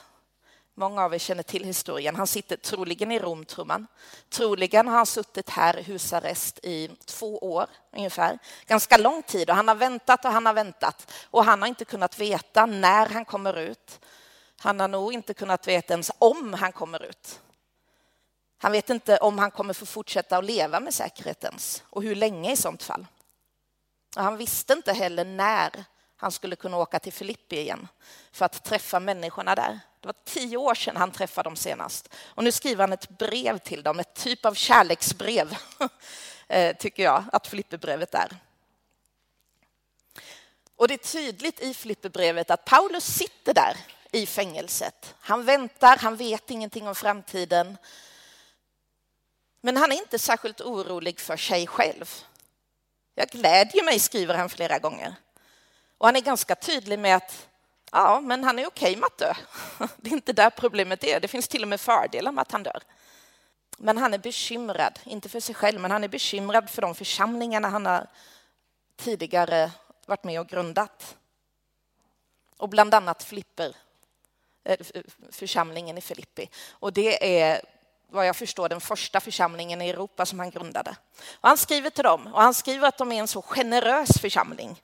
Många 0.76 1.04
av 1.04 1.14
er 1.14 1.18
känner 1.18 1.42
till 1.42 1.64
historien. 1.64 2.16
Han 2.16 2.26
sitter 2.26 2.56
troligen 2.56 3.12
i 3.12 3.18
Romtrumman. 3.18 3.86
Troligen 4.28 4.88
har 4.88 4.96
han 4.96 5.06
suttit 5.06 5.50
här 5.50 5.78
i 5.78 5.82
husarrest 5.82 6.58
i 6.62 6.90
två 7.04 7.38
år 7.38 7.66
ungefär. 7.92 8.38
Ganska 8.66 8.96
lång 8.96 9.22
tid 9.22 9.50
och 9.50 9.56
han 9.56 9.68
har 9.68 9.74
väntat 9.74 10.24
och 10.24 10.30
han 10.30 10.46
har 10.46 10.54
väntat 10.54 11.12
och 11.30 11.44
han 11.44 11.62
har 11.62 11.68
inte 11.68 11.84
kunnat 11.84 12.18
veta 12.18 12.66
när 12.66 13.06
han 13.06 13.24
kommer 13.24 13.58
ut. 13.58 14.00
Han 14.58 14.80
har 14.80 14.88
nog 14.88 15.12
inte 15.12 15.34
kunnat 15.34 15.68
veta 15.68 15.94
ens 15.94 16.10
om 16.18 16.54
han 16.54 16.72
kommer 16.72 17.02
ut. 17.02 17.40
Han 18.58 18.72
vet 18.72 18.90
inte 18.90 19.16
om 19.16 19.38
han 19.38 19.50
kommer 19.50 19.74
få 19.74 19.86
fortsätta 19.86 20.38
att 20.38 20.44
leva 20.44 20.80
med 20.80 20.94
säkerhetens 20.94 21.82
och 21.90 22.02
hur 22.02 22.14
länge 22.14 22.52
i 22.52 22.56
sånt 22.56 22.82
fall. 22.82 23.06
Och 24.16 24.22
han 24.22 24.36
visste 24.36 24.72
inte 24.72 24.92
heller 24.92 25.24
när 25.24 25.84
han 26.16 26.32
skulle 26.32 26.56
kunna 26.56 26.76
åka 26.76 26.98
till 26.98 27.12
Filippi 27.12 27.60
igen 27.60 27.88
för 28.32 28.44
att 28.44 28.64
träffa 28.64 29.00
människorna 29.00 29.54
där. 29.54 29.80
Det 30.04 30.08
var 30.08 30.24
tio 30.24 30.56
år 30.56 30.74
sedan 30.74 30.96
han 30.96 31.10
träffade 31.10 31.46
dem 31.46 31.56
senast. 31.56 32.08
Och 32.24 32.44
nu 32.44 32.52
skriver 32.52 32.82
han 32.82 32.92
ett 32.92 33.08
brev 33.08 33.58
till 33.58 33.82
dem, 33.82 34.00
ett 34.00 34.14
typ 34.14 34.44
av 34.44 34.54
kärleksbrev, 34.54 35.56
eh, 36.48 36.76
tycker 36.76 37.02
jag 37.02 37.24
att 37.32 37.46
Filipperbrevet 37.46 38.14
är. 38.14 38.36
Och 40.76 40.88
det 40.88 40.94
är 40.94 40.98
tydligt 40.98 41.60
i 41.60 41.74
Filipperbrevet 41.74 42.50
att 42.50 42.64
Paulus 42.64 43.04
sitter 43.04 43.54
där 43.54 43.76
i 44.12 44.26
fängelset. 44.26 45.14
Han 45.20 45.44
väntar, 45.44 45.96
han 45.96 46.16
vet 46.16 46.50
ingenting 46.50 46.88
om 46.88 46.94
framtiden. 46.94 47.76
Men 49.60 49.76
han 49.76 49.92
är 49.92 49.96
inte 49.96 50.18
särskilt 50.18 50.60
orolig 50.60 51.20
för 51.20 51.36
sig 51.36 51.66
själv. 51.66 52.24
Jag 53.14 53.28
glädjer 53.28 53.84
mig, 53.84 54.00
skriver 54.00 54.34
han 54.34 54.48
flera 54.48 54.78
gånger. 54.78 55.14
Och 55.98 56.06
han 56.06 56.16
är 56.16 56.20
ganska 56.20 56.54
tydlig 56.54 56.98
med 56.98 57.16
att 57.16 57.48
ja, 57.94 58.20
men 58.20 58.44
han 58.44 58.58
är 58.58 58.66
okej 58.66 58.96
med 58.96 59.06
att 59.06 59.18
dö. 59.18 59.34
Det 59.96 60.10
är 60.10 60.14
inte 60.14 60.32
där 60.32 60.50
problemet 60.50 61.04
är. 61.04 61.20
Det 61.20 61.28
finns 61.28 61.48
till 61.48 61.62
och 61.62 61.68
med 61.68 61.80
fördelar 61.80 62.32
med 62.32 62.42
att 62.42 62.52
han 62.52 62.62
dör. 62.62 62.82
Men 63.78 63.98
han 63.98 64.14
är 64.14 64.18
bekymrad, 64.18 64.98
inte 65.04 65.28
för 65.28 65.40
sig 65.40 65.54
själv, 65.54 65.80
men 65.80 65.90
han 65.90 66.04
är 66.04 66.08
bekymrad 66.08 66.70
för 66.70 66.82
de 66.82 66.94
församlingarna 66.94 67.68
han 67.68 67.86
har 67.86 68.06
tidigare 68.96 69.70
varit 70.06 70.24
med 70.24 70.40
och 70.40 70.48
grundat. 70.48 71.16
Och 72.56 72.68
bland 72.68 72.94
annat 72.94 73.22
Flipper, 73.22 73.76
eh, 74.64 74.78
församlingen 75.30 75.98
i 75.98 76.00
Filippi. 76.00 76.48
Och 76.70 76.92
det 76.92 77.40
är 77.40 77.60
vad 78.08 78.26
jag 78.26 78.36
förstår 78.36 78.68
den 78.68 78.80
första 78.80 79.20
församlingen 79.20 79.82
i 79.82 79.88
Europa 79.88 80.26
som 80.26 80.38
han 80.38 80.50
grundade. 80.50 80.96
Och 81.40 81.48
han 81.48 81.58
skriver 81.58 81.90
till 81.90 82.04
dem 82.04 82.26
och 82.26 82.42
han 82.42 82.54
skriver 82.54 82.88
att 82.88 82.98
de 82.98 83.12
är 83.12 83.20
en 83.20 83.28
så 83.28 83.42
generös 83.42 84.18
församling. 84.20 84.82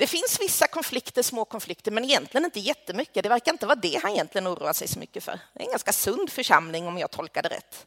Det 0.00 0.06
finns 0.06 0.40
vissa 0.40 0.66
konflikter, 0.66 1.22
små 1.22 1.44
konflikter, 1.44 1.90
men 1.90 2.04
egentligen 2.04 2.44
inte 2.44 2.60
jättemycket. 2.60 3.22
Det 3.22 3.28
verkar 3.28 3.52
inte 3.52 3.66
vara 3.66 3.76
det 3.76 4.00
han 4.02 4.12
egentligen 4.12 4.48
oroar 4.48 4.72
sig 4.72 4.88
så 4.88 4.98
mycket 4.98 5.24
för. 5.24 5.40
Det 5.52 5.60
är 5.60 5.64
en 5.64 5.70
ganska 5.70 5.92
sund 5.92 6.30
församling 6.30 6.86
om 6.86 6.98
jag 6.98 7.10
tolkar 7.10 7.42
det 7.42 7.48
rätt. 7.48 7.86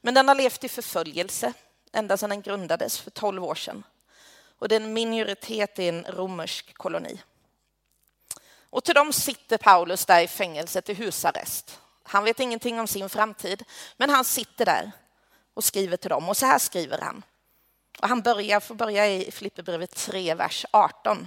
Men 0.00 0.14
den 0.14 0.28
har 0.28 0.34
levt 0.34 0.64
i 0.64 0.68
förföljelse 0.68 1.52
ända 1.92 2.16
sedan 2.16 2.30
den 2.30 2.42
grundades 2.42 2.98
för 2.98 3.10
12 3.10 3.44
år 3.44 3.54
sedan. 3.54 3.84
Och 4.58 4.68
det 4.68 4.76
är 4.76 4.80
en 4.80 4.92
minoritet 4.92 5.78
i 5.78 5.88
en 5.88 6.04
romersk 6.04 6.74
koloni. 6.74 7.22
Och 8.70 8.84
till 8.84 8.94
dem 8.94 9.12
sitter 9.12 9.58
Paulus 9.58 10.06
där 10.06 10.20
i 10.20 10.28
fängelset 10.28 10.88
i 10.88 10.94
husarrest. 10.94 11.80
Han 12.02 12.24
vet 12.24 12.40
ingenting 12.40 12.80
om 12.80 12.86
sin 12.86 13.08
framtid, 13.08 13.64
men 13.96 14.10
han 14.10 14.24
sitter 14.24 14.64
där 14.64 14.92
och 15.54 15.64
skriver 15.64 15.96
till 15.96 16.10
dem. 16.10 16.28
Och 16.28 16.36
så 16.36 16.46
här 16.46 16.58
skriver 16.58 16.98
han. 16.98 17.22
Och 18.00 18.08
han 18.08 18.22
börjar, 18.22 18.60
får 18.60 18.74
börja 18.74 19.08
i 19.08 19.30
Filipperbrevet 19.30 19.94
3, 19.94 20.34
vers 20.34 20.66
18. 20.70 21.26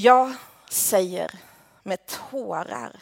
Jag 0.00 0.34
säger 0.68 1.30
med 1.82 2.06
tårar. 2.06 3.00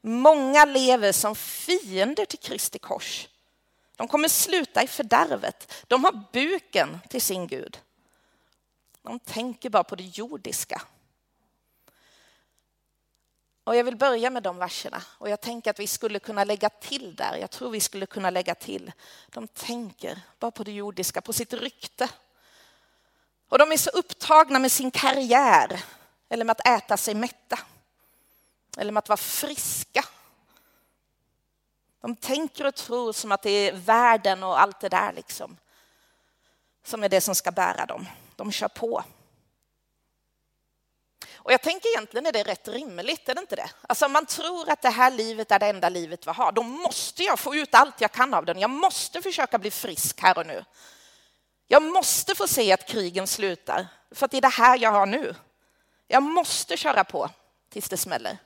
Många 0.00 0.64
lever 0.64 1.12
som 1.12 1.34
fiender 1.36 2.24
till 2.24 2.38
Kristi 2.38 2.78
kors. 2.78 3.28
De 3.96 4.08
kommer 4.08 4.28
sluta 4.28 4.82
i 4.82 4.86
fördärvet. 4.86 5.84
De 5.86 6.04
har 6.04 6.24
buken 6.32 6.98
till 7.08 7.22
sin 7.22 7.46
Gud. 7.46 7.80
De 9.02 9.18
tänker 9.18 9.70
bara 9.70 9.84
på 9.84 9.96
det 9.96 10.04
jordiska. 10.04 10.82
Och 13.64 13.76
jag 13.76 13.84
vill 13.84 13.96
börja 13.96 14.30
med 14.30 14.42
de 14.42 14.58
verserna 14.58 15.02
och 15.18 15.30
jag 15.30 15.40
tänker 15.40 15.70
att 15.70 15.80
vi 15.80 15.86
skulle 15.86 16.18
kunna 16.18 16.44
lägga 16.44 16.68
till 16.68 17.16
där. 17.16 17.36
Jag 17.36 17.50
tror 17.50 17.70
vi 17.70 17.80
skulle 17.80 18.06
kunna 18.06 18.30
lägga 18.30 18.54
till. 18.54 18.92
De 19.28 19.48
tänker 19.48 20.20
bara 20.38 20.50
på 20.50 20.64
det 20.64 20.72
jordiska, 20.72 21.20
på 21.20 21.32
sitt 21.32 21.52
rykte. 21.52 22.08
Och 23.48 23.58
de 23.58 23.72
är 23.72 23.76
så 23.76 23.90
upptagna 23.90 24.58
med 24.58 24.72
sin 24.72 24.90
karriär 24.90 25.84
eller 26.28 26.44
med 26.44 26.52
att 26.60 26.66
äta 26.66 26.96
sig 26.96 27.14
mätta. 27.14 27.58
Eller 28.76 28.92
med 28.92 28.98
att 28.98 29.08
vara 29.08 29.16
friska. 29.16 30.04
De 32.00 32.16
tänker 32.16 32.66
och 32.66 32.74
tror 32.74 33.12
som 33.12 33.32
att 33.32 33.42
det 33.42 33.50
är 33.50 33.72
världen 33.72 34.42
och 34.42 34.60
allt 34.60 34.80
det 34.80 34.88
där 34.88 35.12
liksom 35.12 35.56
som 36.84 37.04
är 37.04 37.08
det 37.08 37.20
som 37.20 37.34
ska 37.34 37.50
bära 37.50 37.86
dem. 37.86 38.06
De 38.36 38.52
kör 38.52 38.68
på. 38.68 39.04
Och 41.34 41.52
jag 41.52 41.62
tänker 41.62 41.88
egentligen 41.88 42.26
är 42.26 42.32
det 42.32 42.42
rätt 42.42 42.68
rimligt, 42.68 43.28
är 43.28 43.34
det 43.34 43.40
inte 43.40 43.56
det? 43.56 43.70
Alltså 43.82 44.06
om 44.06 44.12
man 44.12 44.26
tror 44.26 44.70
att 44.70 44.82
det 44.82 44.90
här 44.90 45.10
livet 45.10 45.50
är 45.50 45.58
det 45.58 45.66
enda 45.66 45.88
livet 45.88 46.26
vi 46.26 46.30
har, 46.30 46.52
då 46.52 46.62
måste 46.62 47.22
jag 47.22 47.38
få 47.38 47.54
ut 47.54 47.74
allt 47.74 48.00
jag 48.00 48.12
kan 48.12 48.34
av 48.34 48.44
den. 48.44 48.58
Jag 48.58 48.70
måste 48.70 49.22
försöka 49.22 49.58
bli 49.58 49.70
frisk 49.70 50.20
här 50.20 50.38
och 50.38 50.46
nu. 50.46 50.64
Jag 51.66 51.82
måste 51.82 52.34
få 52.34 52.48
se 52.48 52.72
att 52.72 52.88
krigen 52.88 53.26
slutar, 53.26 53.86
för 54.10 54.24
att 54.24 54.30
det 54.30 54.36
är 54.36 54.40
det 54.40 54.48
här 54.48 54.78
jag 54.78 54.92
har 54.92 55.06
nu. 55.06 55.34
Jag 56.06 56.22
måste 56.22 56.76
köra 56.76 57.04
på 57.04 57.30
tills 57.68 57.88
det 57.88 57.96
smäller. 57.96 58.38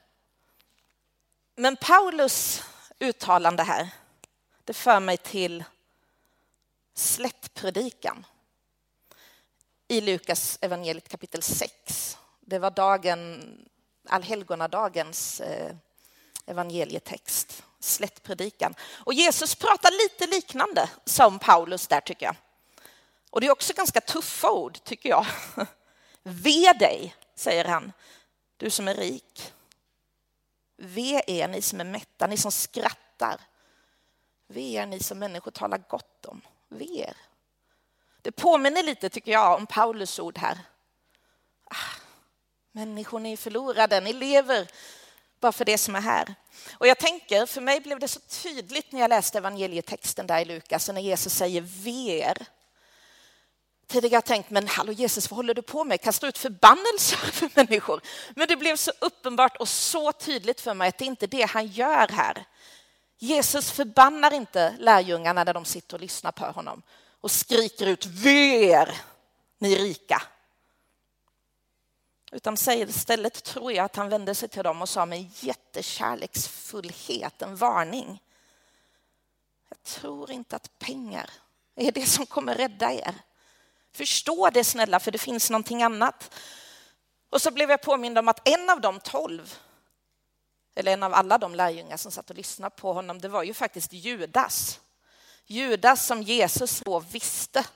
Men 1.57 1.77
Paulus 1.77 2.62
uttalande 2.99 3.62
här, 3.62 3.89
det 4.65 4.73
för 4.73 5.00
mig 5.00 5.17
till 5.17 5.65
slättpredikan 6.95 8.27
i 9.89 10.00
Lukas 10.00 10.59
evangeliet 10.61 11.09
kapitel 11.09 11.43
6. 11.43 12.19
Det 12.41 12.59
var 12.59 12.71
dagen, 12.71 13.43
allhelgonadagens 14.09 15.41
eh, 15.41 15.75
evangelietext, 16.47 17.62
slättpredikan. 17.81 18.75
Och 18.91 19.15
Jesus 19.15 19.55
pratar 19.55 19.91
lite 19.91 20.37
liknande 20.37 20.91
som 21.05 21.39
Paulus 21.39 21.87
där 21.87 22.00
tycker 22.00 22.27
jag. 22.27 22.37
Och 23.31 23.41
det 23.41 23.47
är 23.47 23.51
också 23.51 23.73
ganska 23.73 24.01
tuffa 24.01 24.51
ord 24.51 24.85
tycker 24.85 25.09
jag. 25.09 25.27
Ve 26.23 26.73
dig, 26.73 27.17
säger 27.35 27.65
han, 27.65 27.93
du 28.57 28.71
som 28.71 28.89
är 28.89 28.95
rik. 28.95 29.53
Ve 30.77 31.23
er, 31.27 31.49
ni 31.49 31.63
som 31.63 31.81
är 31.81 31.85
mätta, 31.85 32.27
ni 32.27 32.37
som 32.37 32.53
skrattar. 32.53 33.41
Ve 34.47 34.73
er, 34.73 34.87
ni 34.87 35.01
som 35.01 35.19
människor 35.19 35.51
talar 35.51 35.79
gott 35.89 36.27
om. 36.27 36.41
Ve 36.69 36.99
er. 36.99 37.17
Det 38.23 38.33
påminner 38.33 38.83
lite, 38.83 39.09
tycker 39.09 39.33
jag, 39.33 39.57
om 39.57 39.67
Paulus 39.67 40.19
ord 40.19 40.39
här. 40.39 40.59
Ah, 41.65 42.01
människor, 42.73 43.21
ni 43.21 43.33
är 43.33 43.37
förlorade, 43.37 44.01
ni 44.01 44.13
lever 44.13 44.71
bara 45.41 45.53
för 45.53 45.65
det 45.65 45.79
som 45.79 45.97
är 45.97 46.01
här. 46.01 46.35
Och 46.73 46.87
jag 46.87 46.99
tänker, 46.99 47.47
för 47.47 47.61
mig 47.61 47.81
blev 47.81 47.99
det 47.99 48.09
så 48.09 48.21
tydligt 48.21 48.93
när 48.93 49.01
jag 49.01 49.09
läste 49.09 49.39
evangelietexten 49.39 50.27
där 50.27 50.41
i 50.41 50.45
Lukas, 50.45 50.89
när 50.89 51.01
Jesus 51.01 51.35
säger 51.35 51.61
ver. 51.61 52.47
Tidigare 53.91 54.15
har 54.15 54.17
jag 54.17 54.25
tänkt, 54.25 54.51
men 54.51 54.69
hallå 54.69 54.93
Jesus, 54.93 55.31
vad 55.31 55.37
håller 55.37 55.55
du 55.55 55.63
på 55.63 55.85
med? 55.85 56.01
Kastar 56.01 56.29
ut 56.29 56.39
förbannelser 56.39 57.17
för 57.17 57.51
människor? 57.55 58.01
Men 58.37 58.49
det 58.49 58.57
blev 58.57 58.77
så 58.77 58.93
uppenbart 59.01 59.57
och 59.57 59.69
så 59.69 60.13
tydligt 60.13 60.61
för 60.61 60.75
mig 60.75 60.89
att 60.89 60.99
det 60.99 61.05
inte 61.05 61.25
är 61.25 61.29
det 61.29 61.43
han 61.43 61.67
gör 61.67 62.09
här. 62.09 62.45
Jesus 63.19 63.71
förbannar 63.71 64.35
inte 64.35 64.75
lärjungarna 64.79 65.45
när 65.45 65.55
de 65.55 65.65
sitter 65.65 65.97
och 65.97 66.01
lyssnar 66.01 66.33
på 66.33 66.45
honom 66.45 66.83
och 67.21 67.31
skriker 67.31 67.87
ut 67.87 68.07
ver, 68.07 68.97
ni 69.59 69.77
rika. 69.77 70.23
Utan 72.33 72.55
istället 72.55 73.45
tror 73.45 73.73
jag 73.73 73.85
att 73.85 73.97
han 73.97 74.09
vände 74.09 74.35
sig 74.35 74.49
till 74.49 74.63
dem 74.63 74.83
och 74.83 74.89
sa 74.89 75.07
med 75.07 75.31
jättekärleksfullhet 75.35 77.43
en 77.43 77.57
varning. 77.57 78.23
Jag 79.69 79.83
tror 79.83 80.31
inte 80.31 80.57
att 80.57 80.79
pengar 80.79 81.31
är 81.77 81.93
det 81.93 82.07
som 82.07 82.27
kommer 82.27 82.55
rädda 82.55 82.93
er. 82.93 83.15
Förstå 83.93 84.51
det 84.51 84.65
snälla, 84.65 85.01
för 85.01 85.11
det 85.11 85.19
finns 85.19 85.51
någonting 85.51 85.83
annat. 85.83 86.35
Och 87.31 87.43
så 87.43 87.51
blev 87.51 87.71
jag 87.71 87.83
påmind 87.83 88.19
om 88.19 88.29
att 88.29 88.49
en 88.49 88.71
av 88.71 88.81
de 88.81 89.01
tolv, 89.01 89.59
eller 90.75 90.93
en 90.93 91.03
av 91.03 91.15
alla 91.15 91.39
de 91.39 91.55
lärjungar 91.55 91.97
som 91.97 92.13
satt 92.13 92.31
och 92.31 92.37
lyssnade 92.37 92.77
på 92.77 92.93
honom, 92.93 93.21
det 93.21 93.29
var 93.29 93.43
ju 93.43 93.55
faktiskt 93.55 93.93
Judas. 93.93 94.81
Judas 95.47 96.07
som 96.07 96.23
Jesus 96.23 96.81
då 96.81 97.01
visste 97.01 97.67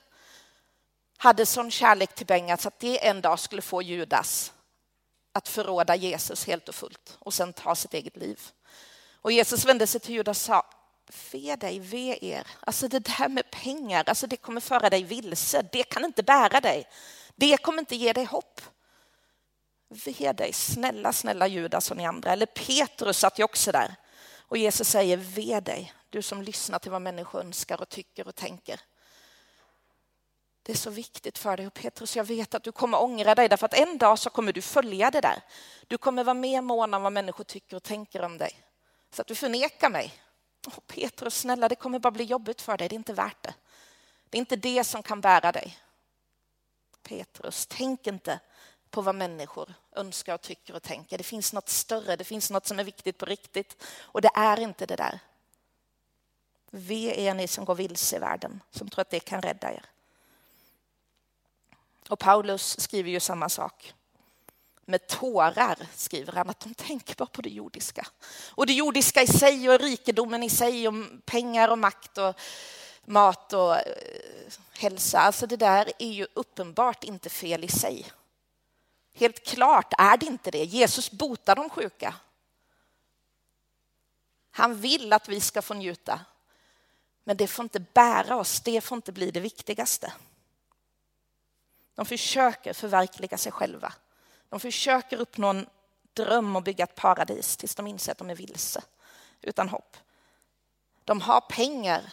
hade 1.16 1.46
sån 1.46 1.70
kärlek 1.70 2.14
till 2.14 2.26
pengar 2.26 2.56
så 2.56 2.68
att 2.68 2.78
det 2.78 3.06
en 3.06 3.20
dag 3.20 3.38
skulle 3.38 3.62
få 3.62 3.82
Judas 3.82 4.52
att 5.32 5.48
förråda 5.48 5.96
Jesus 5.96 6.46
helt 6.46 6.68
och 6.68 6.74
fullt 6.74 7.16
och 7.18 7.34
sen 7.34 7.52
ta 7.52 7.74
sitt 7.74 7.94
eget 7.94 8.16
liv. 8.16 8.40
Och 9.12 9.32
Jesus 9.32 9.64
vände 9.64 9.86
sig 9.86 10.00
till 10.00 10.14
Judas 10.14 10.38
och 10.38 10.46
sa, 10.46 10.66
ve 11.32 11.56
dig, 11.56 11.78
ve 11.78 12.18
er. 12.20 12.46
Alltså 12.60 12.88
det 12.88 12.98
där 12.98 13.28
med 13.28 13.50
pengar, 13.50 14.04
alltså 14.06 14.26
det 14.26 14.36
kommer 14.36 14.60
föra 14.60 14.90
dig 14.90 15.02
vilse. 15.02 15.62
Det 15.72 15.82
kan 15.82 16.04
inte 16.04 16.22
bära 16.22 16.60
dig. 16.60 16.88
Det 17.36 17.56
kommer 17.56 17.78
inte 17.78 17.96
ge 17.96 18.12
dig 18.12 18.24
hopp. 18.24 18.60
Ve 19.88 20.32
dig, 20.32 20.52
snälla, 20.52 21.12
snälla 21.12 21.46
Judas 21.46 21.90
och 21.90 21.96
ni 21.96 22.06
andra. 22.06 22.32
Eller 22.32 22.46
Petrus 22.46 23.18
satt 23.18 23.38
ju 23.38 23.44
också 23.44 23.72
där. 23.72 23.94
Och 24.38 24.56
Jesus 24.56 24.88
säger, 24.88 25.16
ve 25.16 25.60
dig, 25.60 25.92
du 26.10 26.22
som 26.22 26.42
lyssnar 26.42 26.78
till 26.78 26.90
vad 26.90 27.02
människor 27.02 27.40
önskar 27.40 27.80
och 27.80 27.88
tycker 27.88 28.28
och 28.28 28.34
tänker. 28.34 28.80
Det 30.62 30.72
är 30.72 30.76
så 30.76 30.90
viktigt 30.90 31.38
för 31.38 31.56
dig. 31.56 31.66
Och 31.66 31.74
Petrus, 31.74 32.16
jag 32.16 32.24
vet 32.24 32.54
att 32.54 32.62
du 32.62 32.72
kommer 32.72 33.02
ångra 33.02 33.34
dig 33.34 33.48
därför 33.48 33.66
att 33.66 33.74
en 33.74 33.98
dag 33.98 34.18
så 34.18 34.30
kommer 34.30 34.52
du 34.52 34.62
följa 34.62 35.10
det 35.10 35.20
där. 35.20 35.42
Du 35.86 35.98
kommer 35.98 36.24
vara 36.24 36.34
mer 36.34 36.60
mån 36.60 36.94
om 36.94 37.02
vad 37.02 37.12
människor 37.12 37.44
tycker 37.44 37.76
och 37.76 37.82
tänker 37.82 38.22
om 38.22 38.38
dig. 38.38 38.52
Så 39.14 39.22
att 39.22 39.28
du 39.28 39.34
förnekar 39.34 39.90
mig. 39.90 40.14
Oh, 40.66 40.78
Petrus, 40.86 41.38
snälla, 41.40 41.68
det 41.68 41.74
kommer 41.74 41.98
bara 41.98 42.10
bli 42.10 42.24
jobbigt 42.24 42.62
för 42.62 42.76
dig. 42.76 42.88
Det 42.88 42.94
är 42.94 42.98
inte 42.98 43.12
värt 43.12 43.42
det. 43.42 43.54
Det 44.30 44.38
är 44.38 44.40
inte 44.40 44.56
det 44.56 44.84
som 44.84 45.02
kan 45.02 45.20
bära 45.20 45.52
dig. 45.52 45.78
Petrus, 47.02 47.66
tänk 47.66 48.06
inte 48.06 48.40
på 48.90 49.02
vad 49.02 49.14
människor 49.14 49.74
önskar 49.92 50.34
och 50.34 50.40
tycker 50.40 50.74
och 50.74 50.82
tänker. 50.82 51.18
Det 51.18 51.24
finns 51.24 51.52
något 51.52 51.68
större, 51.68 52.16
det 52.16 52.24
finns 52.24 52.50
något 52.50 52.66
som 52.66 52.78
är 52.78 52.84
viktigt 52.84 53.18
på 53.18 53.26
riktigt. 53.26 53.82
Och 54.00 54.20
det 54.20 54.30
är 54.34 54.60
inte 54.60 54.86
det 54.86 54.96
där. 54.96 55.20
Ve 56.70 57.28
är 57.28 57.34
ni 57.34 57.48
som 57.48 57.64
går 57.64 57.74
vilse 57.74 58.16
i 58.16 58.18
världen, 58.18 58.62
som 58.70 58.88
tror 58.88 59.02
att 59.02 59.10
det 59.10 59.20
kan 59.20 59.42
rädda 59.42 59.72
er. 59.72 59.84
Och 62.08 62.18
Paulus 62.18 62.80
skriver 62.80 63.10
ju 63.10 63.20
samma 63.20 63.48
sak. 63.48 63.94
Med 64.86 65.06
tårar 65.06 65.86
skriver 65.94 66.32
han 66.32 66.50
att 66.50 66.60
de 66.60 66.74
tänker 66.74 67.14
bara 67.14 67.26
på 67.26 67.42
det 67.42 67.50
jordiska. 67.50 68.06
Och 68.48 68.66
det 68.66 68.72
jordiska 68.72 69.22
i 69.22 69.26
sig 69.26 69.70
och 69.70 69.80
rikedomen 69.80 70.42
i 70.42 70.50
sig 70.50 70.88
och 70.88 70.94
pengar 71.24 71.68
och 71.68 71.78
makt 71.78 72.18
och 72.18 72.40
mat 73.04 73.52
och 73.52 73.76
eh, 73.76 73.82
hälsa. 74.72 75.18
Alltså 75.18 75.46
det 75.46 75.56
där 75.56 75.92
är 75.98 76.12
ju 76.12 76.26
uppenbart 76.34 77.04
inte 77.04 77.30
fel 77.30 77.64
i 77.64 77.68
sig. 77.68 78.06
Helt 79.14 79.46
klart 79.46 79.94
är 79.98 80.16
det 80.16 80.26
inte 80.26 80.50
det. 80.50 80.64
Jesus 80.64 81.10
botar 81.10 81.56
de 81.56 81.70
sjuka. 81.70 82.14
Han 84.50 84.80
vill 84.80 85.12
att 85.12 85.28
vi 85.28 85.40
ska 85.40 85.62
få 85.62 85.74
njuta. 85.74 86.20
Men 87.24 87.36
det 87.36 87.46
får 87.46 87.62
inte 87.62 87.80
bära 87.80 88.36
oss, 88.36 88.60
det 88.60 88.80
får 88.80 88.96
inte 88.96 89.12
bli 89.12 89.30
det 89.30 89.40
viktigaste. 89.40 90.12
De 91.94 92.06
försöker 92.06 92.72
förverkliga 92.72 93.38
sig 93.38 93.52
själva. 93.52 93.92
De 94.48 94.60
försöker 94.60 95.16
uppnå 95.16 95.48
en 95.48 95.66
dröm 96.12 96.56
och 96.56 96.62
bygga 96.62 96.84
ett 96.84 96.94
paradis 96.94 97.56
tills 97.56 97.74
de 97.74 97.86
inser 97.86 98.12
att 98.12 98.18
de 98.18 98.30
är 98.30 98.34
vilse. 98.34 98.82
utan 99.40 99.68
hopp. 99.68 99.96
De 101.04 101.20
har 101.20 101.40
pengar 101.40 102.12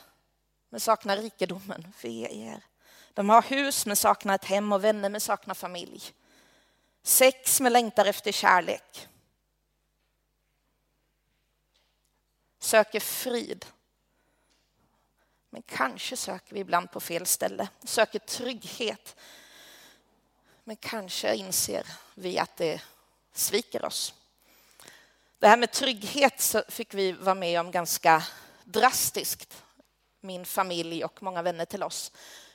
men 0.70 0.80
saknar 0.80 1.18
rikedomen. 1.18 1.94
för 1.98 2.08
er. 2.08 2.64
De 3.14 3.30
har 3.30 3.42
hus 3.42 3.86
men 3.86 3.96
saknar 3.96 4.36
ett 4.36 4.46
hem 4.46 4.72
och 4.72 4.84
vänner 4.84 5.10
men 5.10 5.22
saknar 5.22 5.56
familj. 5.56 6.14
Sex 7.04 7.62
men 7.62 7.74
längtar 7.74 8.06
efter 8.06 8.32
kärlek. 8.32 9.08
Söker 12.60 13.00
frid. 13.00 13.66
Men 15.50 15.62
kanske 15.62 16.18
söker 16.18 16.54
vi 16.54 16.60
ibland 16.60 16.92
på 16.92 17.00
fel 17.00 17.26
ställe. 17.26 17.70
Söker 17.84 18.20
trygghet. 18.20 19.16
Men 20.64 20.76
kanske 20.76 21.36
inser 21.36 21.88
vi 22.16 22.40
att 22.40 22.58
det 22.58 22.82
sviker 23.34 23.86
oss. 23.86 24.14
Det 25.40 25.48
här 25.48 25.58
med 25.58 25.72
trygghet 25.72 26.56
fick 26.70 26.94
vi 26.94 27.12
vara 27.12 27.36
med 27.36 27.60
om 27.60 27.72
ganska 27.72 28.24
drastiskt, 28.64 29.64
min 30.20 30.46
familj 30.46 31.06
och 31.06 31.24
många 31.24 31.42
vänner 31.42 31.66
till 31.66 31.84
oss, 31.84 32.12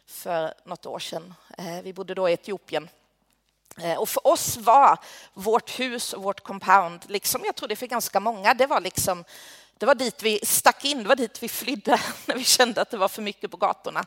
för 0.07 0.55
något 0.65 0.87
år 0.87 0.99
sedan. 0.99 1.35
Eh, 1.59 1.83
vi 1.83 1.93
bodde 1.93 2.15
då 2.15 2.29
i 2.29 2.33
Etiopien. 2.33 2.89
Eh, 3.81 3.99
och 3.99 4.09
för 4.09 4.27
oss 4.27 4.57
var 4.57 4.99
vårt 5.35 5.81
hus 5.81 6.13
och 6.13 6.23
vårt 6.23 6.41
compound, 6.41 7.05
liksom 7.07 7.43
jag 7.45 7.57
tror 7.57 7.69
det 7.69 7.77
för 7.77 7.87
ganska 7.87 8.21
många, 8.21 8.55
det 8.55 8.67
var 8.67 8.81
liksom 8.81 9.25
det 9.79 9.87
var 9.87 9.95
dit 9.95 10.23
vi 10.23 10.41
stack 10.43 10.85
in, 10.85 11.03
det 11.03 11.09
var 11.09 11.17
dit 11.17 11.43
vi 11.43 11.49
flydde 11.49 12.01
när 12.27 12.35
vi 12.35 12.45
kände 12.45 12.81
att 12.81 12.91
det 12.91 12.97
var 12.97 13.09
för 13.09 13.23
mycket 13.23 13.51
på 13.51 13.57
gatorna. 13.57 14.05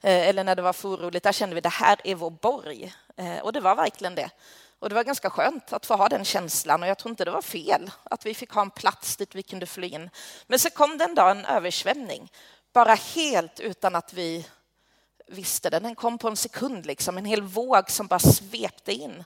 Eh, 0.00 0.28
eller 0.28 0.44
när 0.44 0.56
det 0.56 0.62
var 0.62 0.72
för 0.72 0.88
oroligt. 0.88 1.24
Där 1.24 1.32
kände 1.32 1.54
vi 1.54 1.58
att 1.58 1.62
det 1.62 1.68
här 1.68 2.00
är 2.04 2.14
vår 2.14 2.30
borg. 2.30 2.94
Eh, 3.16 3.38
och 3.38 3.52
det 3.52 3.60
var 3.60 3.74
verkligen 3.74 4.14
det. 4.14 4.30
Och 4.78 4.88
det 4.88 4.94
var 4.94 5.04
ganska 5.04 5.30
skönt 5.30 5.72
att 5.72 5.86
få 5.86 5.94
ha 5.94 6.08
den 6.08 6.24
känslan 6.24 6.82
och 6.82 6.88
jag 6.88 6.98
tror 6.98 7.10
inte 7.10 7.24
det 7.24 7.30
var 7.30 7.42
fel 7.42 7.90
att 8.04 8.26
vi 8.26 8.34
fick 8.34 8.50
ha 8.50 8.62
en 8.62 8.70
plats 8.70 9.16
dit 9.16 9.34
vi 9.34 9.42
kunde 9.42 9.66
fly 9.66 9.88
in. 9.88 10.10
Men 10.46 10.58
så 10.58 10.70
kom 10.70 10.98
det 10.98 11.04
en 11.04 11.14
dag 11.14 11.30
en 11.30 11.44
översvämning, 11.44 12.32
bara 12.72 12.94
helt 12.94 13.60
utan 13.60 13.94
att 13.94 14.12
vi 14.12 14.46
visste 15.26 15.70
det. 15.70 15.78
Den 15.78 15.94
kom 15.94 16.18
på 16.18 16.28
en 16.28 16.36
sekund, 16.36 16.86
liksom. 16.86 17.18
en 17.18 17.24
hel 17.24 17.42
våg 17.42 17.90
som 17.90 18.06
bara 18.06 18.18
svepte 18.18 18.92
in 18.92 19.24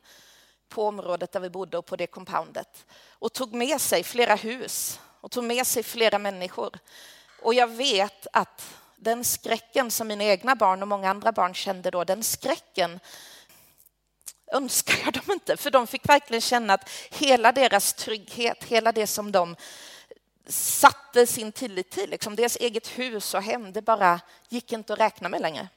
på 0.69 0.87
området 0.87 1.33
där 1.33 1.41
vi 1.41 1.51
bodde 1.51 1.79
och 1.79 1.87
på 1.87 1.97
det 1.97 2.07
compoundet 2.07 2.87
och 3.11 3.33
tog 3.33 3.55
med 3.55 3.81
sig 3.81 4.03
flera 4.03 4.35
hus 4.35 5.01
och 5.23 5.31
tog 5.31 5.45
med 5.45 5.67
sig 5.67 5.83
flera 5.83 6.19
människor. 6.19 6.79
Och 7.43 7.55
jag 7.55 7.67
vet 7.67 8.27
att 8.33 8.75
den 8.97 9.25
skräcken 9.25 9.91
som 9.91 10.09
mina 10.09 10.25
egna 10.25 10.55
barn 10.55 10.83
och 10.83 10.89
många 10.89 11.11
andra 11.11 11.33
barn 11.33 11.55
kände 11.55 11.91
då, 11.91 12.05
den 12.05 12.23
skräcken 12.23 13.01
önskar 14.53 14.95
jag 15.05 15.13
dem 15.13 15.31
inte, 15.33 15.57
för 15.57 15.71
de 15.71 15.87
fick 15.87 16.09
verkligen 16.09 16.41
känna 16.41 16.75
att 16.75 16.91
hela 17.11 17.53
deras 17.53 17.95
trygghet, 17.95 18.65
hela 18.65 18.93
det 18.93 19.07
som 19.07 19.33
de 19.33 19.57
satte 20.47 21.27
sin 21.27 21.53
tillit 21.53 21.91
till, 21.91 22.11
liksom 22.11 22.37
deras 22.37 22.57
eget 22.57 22.99
hus 22.99 23.35
och 23.35 23.43
hem, 23.43 23.73
det 23.73 23.83
bara 23.83 24.21
gick 24.49 24.73
inte 24.73 24.93
att 24.93 25.01
räkna 25.01 25.29
med 25.29 25.41
längre. 25.41 25.69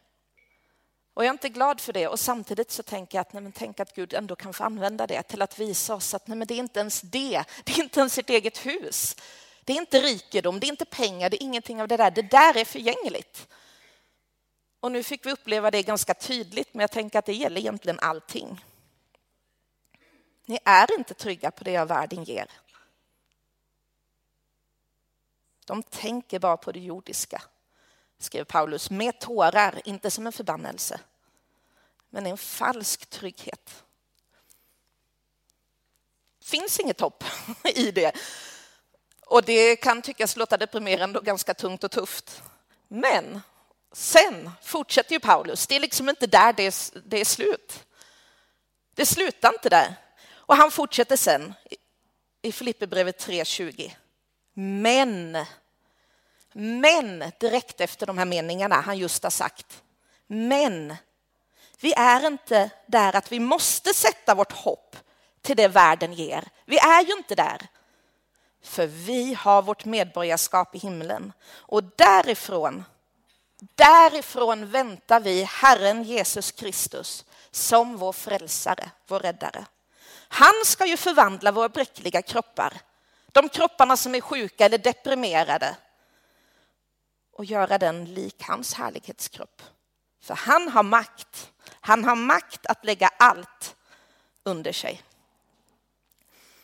Och 1.15 1.24
jag 1.24 1.29
är 1.29 1.34
inte 1.34 1.50
glad 1.50 1.81
för 1.81 1.93
det 1.93 2.07
och 2.07 2.19
samtidigt 2.19 2.72
så 2.72 2.84
tänker 2.84 3.17
jag 3.17 3.22
att 3.22 3.34
nej, 3.34 3.43
men 3.43 3.51
tänk 3.51 3.79
att 3.79 3.95
Gud 3.95 4.13
ändå 4.13 4.36
kan 4.36 4.53
få 4.53 4.63
använda 4.63 5.07
det 5.07 5.24
till 5.24 5.41
att 5.41 5.60
visa 5.60 5.95
oss 5.95 6.13
att 6.13 6.27
nej, 6.27 6.38
men 6.38 6.48
det 6.48 6.53
är 6.53 6.60
inte 6.60 6.79
ens 6.79 7.01
det, 7.01 7.43
det 7.63 7.72
är 7.72 7.84
inte 7.84 8.00
ens 8.00 8.13
sitt 8.13 8.29
eget 8.29 8.65
hus. 8.65 9.15
Det 9.63 9.74
är 9.74 9.77
inte 9.77 10.01
rikedom, 10.01 10.60
det 10.60 10.67
är 10.67 10.69
inte 10.69 10.86
pengar, 10.86 11.29
det 11.29 11.43
är 11.43 11.43
ingenting 11.43 11.81
av 11.81 11.88
det 11.88 11.98
där. 11.98 12.12
Det 12.12 12.22
där 12.22 12.57
är 12.57 12.65
förgängligt. 12.65 13.48
Och 14.79 14.91
nu 14.91 15.03
fick 15.03 15.25
vi 15.25 15.31
uppleva 15.31 15.72
det 15.72 15.84
ganska 15.84 16.13
tydligt, 16.13 16.74
men 16.74 16.81
jag 16.81 16.91
tänker 16.91 17.19
att 17.19 17.25
det 17.25 17.34
gäller 17.34 17.62
egentligen 17.62 18.00
allting. 18.00 18.65
Ni 20.45 20.60
är 20.65 20.98
inte 20.98 21.13
trygga 21.13 21.51
på 21.51 21.63
det 21.63 21.77
av 21.77 21.88
världen 21.88 22.24
ger. 22.24 22.51
De 25.65 25.84
tänker 25.84 26.39
bara 26.39 26.57
på 26.57 26.72
det 26.72 26.79
jordiska, 26.79 27.41
skrev 28.19 28.43
Paulus, 28.43 28.89
med 28.89 29.19
tårar, 29.19 29.81
inte 29.86 30.12
som 30.12 30.27
en 30.27 30.34
förbannelse, 30.34 31.00
men 32.10 32.25
en 32.25 32.38
falsk 32.38 33.05
trygghet. 33.10 33.84
Det 36.39 36.45
finns 36.45 36.79
inget 36.79 37.01
hopp 37.01 37.23
i 37.75 37.91
det. 37.91 38.12
Och 39.25 39.43
det 39.43 39.75
kan 39.75 40.01
tyckas 40.01 40.36
låta 40.36 40.58
deprimerande 40.58 41.19
och 41.19 41.25
ganska 41.25 41.54
tungt 41.54 41.84
och 41.84 41.91
tufft. 41.91 42.41
Men 42.88 43.41
sen 43.91 44.51
fortsätter 44.62 45.13
ju 45.13 45.19
Paulus. 45.19 45.67
Det 45.67 45.75
är 45.75 45.80
liksom 45.80 46.10
inte 46.10 46.28
där 46.28 46.54
det 46.54 46.63
är, 46.63 46.99
det 47.10 47.21
är 47.21 47.25
slut. 47.25 47.86
Det 48.95 49.06
slutar 49.06 49.54
inte 49.54 49.69
där. 49.69 49.95
Och 50.28 50.56
han 50.56 50.71
fortsätter 50.71 51.17
sen 51.17 51.54
i 52.41 52.51
Filipperbrevet 52.51 53.28
3.20. 53.28 53.91
Men, 54.54 55.45
men 56.58 57.32
direkt 57.39 57.82
efter 57.82 58.06
de 58.06 58.18
här 58.18 58.26
meningarna 58.26 58.82
han 58.82 58.98
just 58.98 59.24
har 59.24 59.30
sagt. 59.30 59.84
Men 60.28 60.96
vi 61.80 61.94
är 61.94 62.28
inte 62.28 62.70
där 62.86 63.15
att 63.15 63.32
vi 63.32 63.39
måste 63.39 63.94
sätta 63.94 64.36
vårt 64.36 64.52
hopp 64.52 64.96
till 65.41 65.58
det 65.58 65.68
världen 65.68 66.13
ger. 66.13 66.44
Vi 66.65 66.78
är 66.78 67.06
ju 67.06 67.13
inte 67.13 67.36
där. 67.36 67.68
För 68.63 68.88
vi 68.88 69.34
har 69.34 69.62
vårt 69.62 69.86
medborgarskap 69.86 70.76
i 70.76 70.78
himlen 70.78 71.34
och 71.50 71.84
därifrån 71.84 72.84
Därifrån 73.76 74.72
väntar 74.72 75.20
vi 75.20 75.44
Herren 75.44 76.04
Jesus 76.04 76.52
Kristus 76.52 77.26
som 77.52 77.98
vår 77.98 78.13
frälsare, 78.13 78.89
vår 79.08 79.20
räddare. 79.20 79.65
Han 80.28 80.54
ska 80.65 80.86
ju 80.86 80.98
förvandla 80.98 81.52
våra 81.52 81.70
bräckliga 81.70 82.22
kroppar, 82.22 82.74
de 83.32 83.50
kropparna 83.50 83.98
som 83.98 84.15
är 84.15 84.22
sjuka 84.22 84.65
eller 84.65 84.78
deprimerade 84.78 85.76
och 87.36 87.45
göra 87.45 87.78
den 87.78 88.06
lik 88.06 88.43
hans 88.43 88.74
härlighetskropp. 88.74 89.62
För 90.21 90.34
han 90.34 90.69
har 90.69 90.84
makt. 90.84 91.52
Han 91.69 92.04
har 92.04 92.15
makt 92.15 92.65
att 92.65 92.86
lägga 92.86 93.08
allt 93.08 93.76
under 94.43 94.71
sig. 94.71 95.02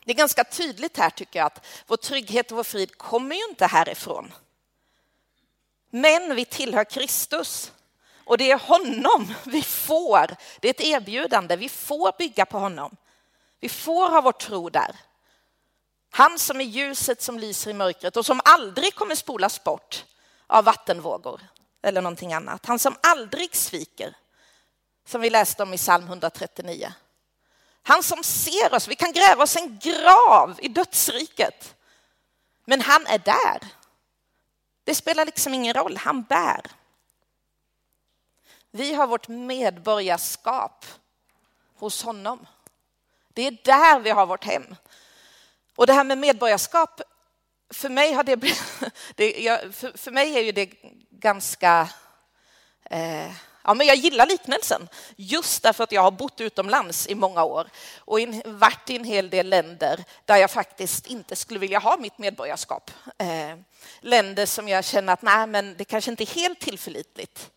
Det 0.06 0.12
är 0.12 0.16
ganska 0.16 0.44
tydligt 0.44 0.98
här 0.98 1.10
tycker 1.10 1.40
jag 1.40 1.46
att 1.46 1.66
vår 1.88 1.98
trygghet 1.98 2.52
och 2.52 2.58
vår 2.58 2.64
frid 2.64 2.98
kommer 2.98 3.36
ju 3.36 3.44
inte 3.50 3.66
härifrån. 3.66 4.34
Men 5.90 6.36
vi 6.36 6.46
tillhör 6.46 6.84
Kristus 6.84 7.72
och 8.26 8.38
det 8.38 8.52
är 8.52 8.60
honom 8.60 9.34
vi 9.44 9.62
får. 9.62 10.36
Det 10.60 10.68
är 10.68 10.74
ett 10.74 10.82
erbjudande. 10.82 11.56
Vi 11.56 11.70
får 11.70 12.18
bygga 12.18 12.46
på 12.46 12.60
honom. 12.60 12.98
Vi 13.60 13.70
får 13.70 14.10
ha 14.10 14.22
vår 14.22 14.32
tro 14.32 14.70
där. 14.70 14.96
Han 16.12 16.40
som 16.40 16.62
är 16.62 16.66
ljuset 16.66 17.22
som 17.22 17.40
lyser 17.40 17.72
i 17.72 17.74
mörkret 17.74 18.18
och 18.18 18.26
som 18.26 18.42
aldrig 18.46 18.96
kommer 18.96 19.16
spolas 19.16 19.64
bort 19.64 20.06
av 20.52 20.64
vattenvågor 20.64 21.42
eller 21.82 22.02
någonting 22.02 22.34
annat. 22.34 22.66
Han 22.66 22.80
som 22.80 22.96
aldrig 23.04 23.56
sviker, 23.56 24.16
som 25.06 25.22
vi 25.22 25.30
läste 25.30 25.64
om 25.64 25.74
i 25.74 25.78
psalm 25.78 26.06
139. 26.06 26.94
Han 27.84 28.04
som 28.04 28.24
ser 28.24 28.74
oss, 28.74 28.88
vi 28.88 28.96
kan 28.96 29.12
gräva 29.12 29.44
oss 29.44 29.56
en 29.56 29.80
grav 29.80 30.60
i 30.62 30.68
dödsriket. 30.68 31.76
Men 32.66 32.82
han 32.82 33.08
är 33.08 33.20
där. 33.20 33.68
Det 34.84 34.96
spelar 34.96 35.26
liksom 35.26 35.54
ingen 35.54 35.74
roll, 35.74 35.98
han 35.98 36.24
bär. 36.24 36.62
Vi 38.72 38.94
har 38.94 39.08
vårt 39.08 39.28
medborgarskap 39.28 40.86
hos 41.76 42.04
honom. 42.04 42.48
Det 43.28 43.48
är 43.48 43.58
där 43.64 44.00
vi 44.00 44.10
har 44.10 44.26
vårt 44.26 44.44
hem. 44.44 44.76
Och 45.76 45.88
det 45.88 45.94
här 45.94 46.04
med 46.04 46.18
medborgarskap, 46.18 47.02
för 47.74 47.90
mig, 47.90 48.14
har 48.14 48.24
det, 48.24 48.38
blivit, 48.38 48.58
för, 49.76 49.98
för 49.98 50.12
mig 50.12 50.38
är 50.38 50.42
ju 50.42 50.52
det 50.52 50.70
ganska 51.10 51.90
eh, 52.90 53.32
Ja, 53.64 53.74
men 53.74 53.88
jag 53.88 53.96
gillar 53.96 54.26
liknelsen 54.26 54.90
just 55.16 55.64
därför 55.64 55.84
att 55.84 55.92
jag 55.92 56.02
har 56.02 56.12
bott 56.12 56.42
utomlands 56.42 57.08
i 57.08 57.16
många 57.16 57.44
år 57.44 57.70
och 57.98 58.20
in, 58.20 58.42
varit 58.46 58.90
i 58.90 58.96
en 58.96 59.04
hel 59.04 59.30
del 59.30 59.50
länder 59.50 60.04
där 60.26 60.38
jag 60.38 60.52
faktiskt 60.52 61.08
inte 61.08 61.36
skulle 61.36 61.60
vilja 61.60 61.80
ha 61.80 61.98
mitt 61.98 62.18
medborgarskap. 62.18 62.92
Eh, 63.18 63.58
länder 64.00 64.46
som 64.46 64.68
jag 64.68 64.86
känner 64.86 65.14
att 65.14 65.22
nej, 65.22 65.48
men 65.48 65.76
det 65.78 65.86
kanske 65.86 66.12
inte 66.12 66.24
är 66.24 66.36
helt 66.36 66.60
tillförlitligt. 66.60 67.50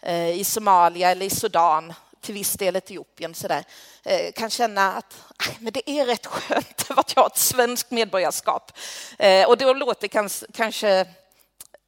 Eh, 0.00 0.28
I 0.28 0.44
Somalia 0.44 1.10
eller 1.10 1.26
i 1.26 1.30
Sudan, 1.30 1.94
till 2.20 2.34
viss 2.34 2.52
del 2.52 2.76
Etiopien, 2.76 3.34
så 3.34 3.48
där, 3.48 3.64
eh, 4.04 4.32
kan 4.32 4.50
känna 4.50 4.92
att 4.92 5.24
men 5.58 5.72
det 5.72 5.90
är 5.90 6.06
rätt 6.06 6.26
skönt 6.26 6.90
att 6.96 7.12
jag 7.16 7.22
har 7.22 7.26
ett 7.26 7.36
svenskt 7.36 7.90
medborgarskap. 7.90 8.72
Eh, 9.18 9.48
och 9.48 9.58
då 9.58 9.72
låter 9.72 10.08
kanske, 10.52 11.06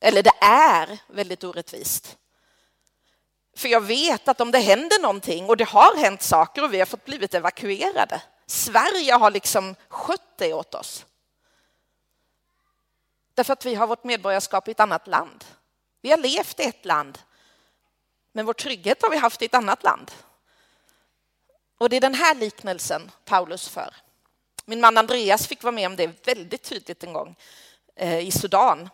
eller 0.01 0.23
det 0.23 0.35
är 0.40 0.99
väldigt 1.07 1.45
orättvist. 1.45 2.16
För 3.57 3.69
jag 3.69 3.81
vet 3.81 4.29
att 4.29 4.40
om 4.40 4.51
det 4.51 4.59
händer 4.59 5.03
någonting, 5.03 5.49
och 5.49 5.57
det 5.57 5.64
har 5.64 5.97
hänt 5.97 6.23
saker 6.23 6.64
och 6.64 6.75
vi 6.75 6.79
har 6.79 6.87
fått 6.87 7.05
blivit 7.05 7.35
evakuerade, 7.35 8.23
Sverige 8.47 9.12
har 9.12 9.31
liksom 9.31 9.75
skött 9.88 10.38
det 10.38 10.53
åt 10.53 10.75
oss. 10.75 11.07
Därför 13.35 13.53
att 13.53 13.66
vi 13.66 13.75
har 13.75 13.87
vårt 13.87 14.05
medborgarskap 14.05 14.69
i 14.69 14.71
ett 14.71 14.81
annat 14.81 15.07
land. 15.07 15.45
Vi 16.03 16.11
har 16.11 16.19
levt 16.19 16.61
i 16.61 16.62
ett 16.62 16.85
land, 16.85 17.19
men 18.33 18.47
vår 18.47 18.53
trygghet 18.53 19.03
har 19.03 19.11
vi 19.11 19.16
haft 19.16 19.43
i 19.43 19.45
ett 19.45 19.55
annat 19.55 19.83
land. 19.83 20.11
Och 21.79 21.88
det 21.88 21.97
är 21.97 22.01
den 22.01 22.14
här 22.14 22.35
liknelsen 22.35 23.11
Paulus 23.25 23.69
för. 23.69 23.95
Min 24.64 24.81
man 24.81 24.99
Andreas 24.99 25.47
fick 25.47 25.62
vara 25.62 25.73
med 25.73 25.87
om 25.87 25.97
det 25.97 26.27
väldigt 26.27 26.62
tydligt 26.62 27.05
en 27.05 27.12
gång. 27.12 27.37
Eh, 27.97 28.19
i 28.19 28.31
Sudan. 28.31 28.90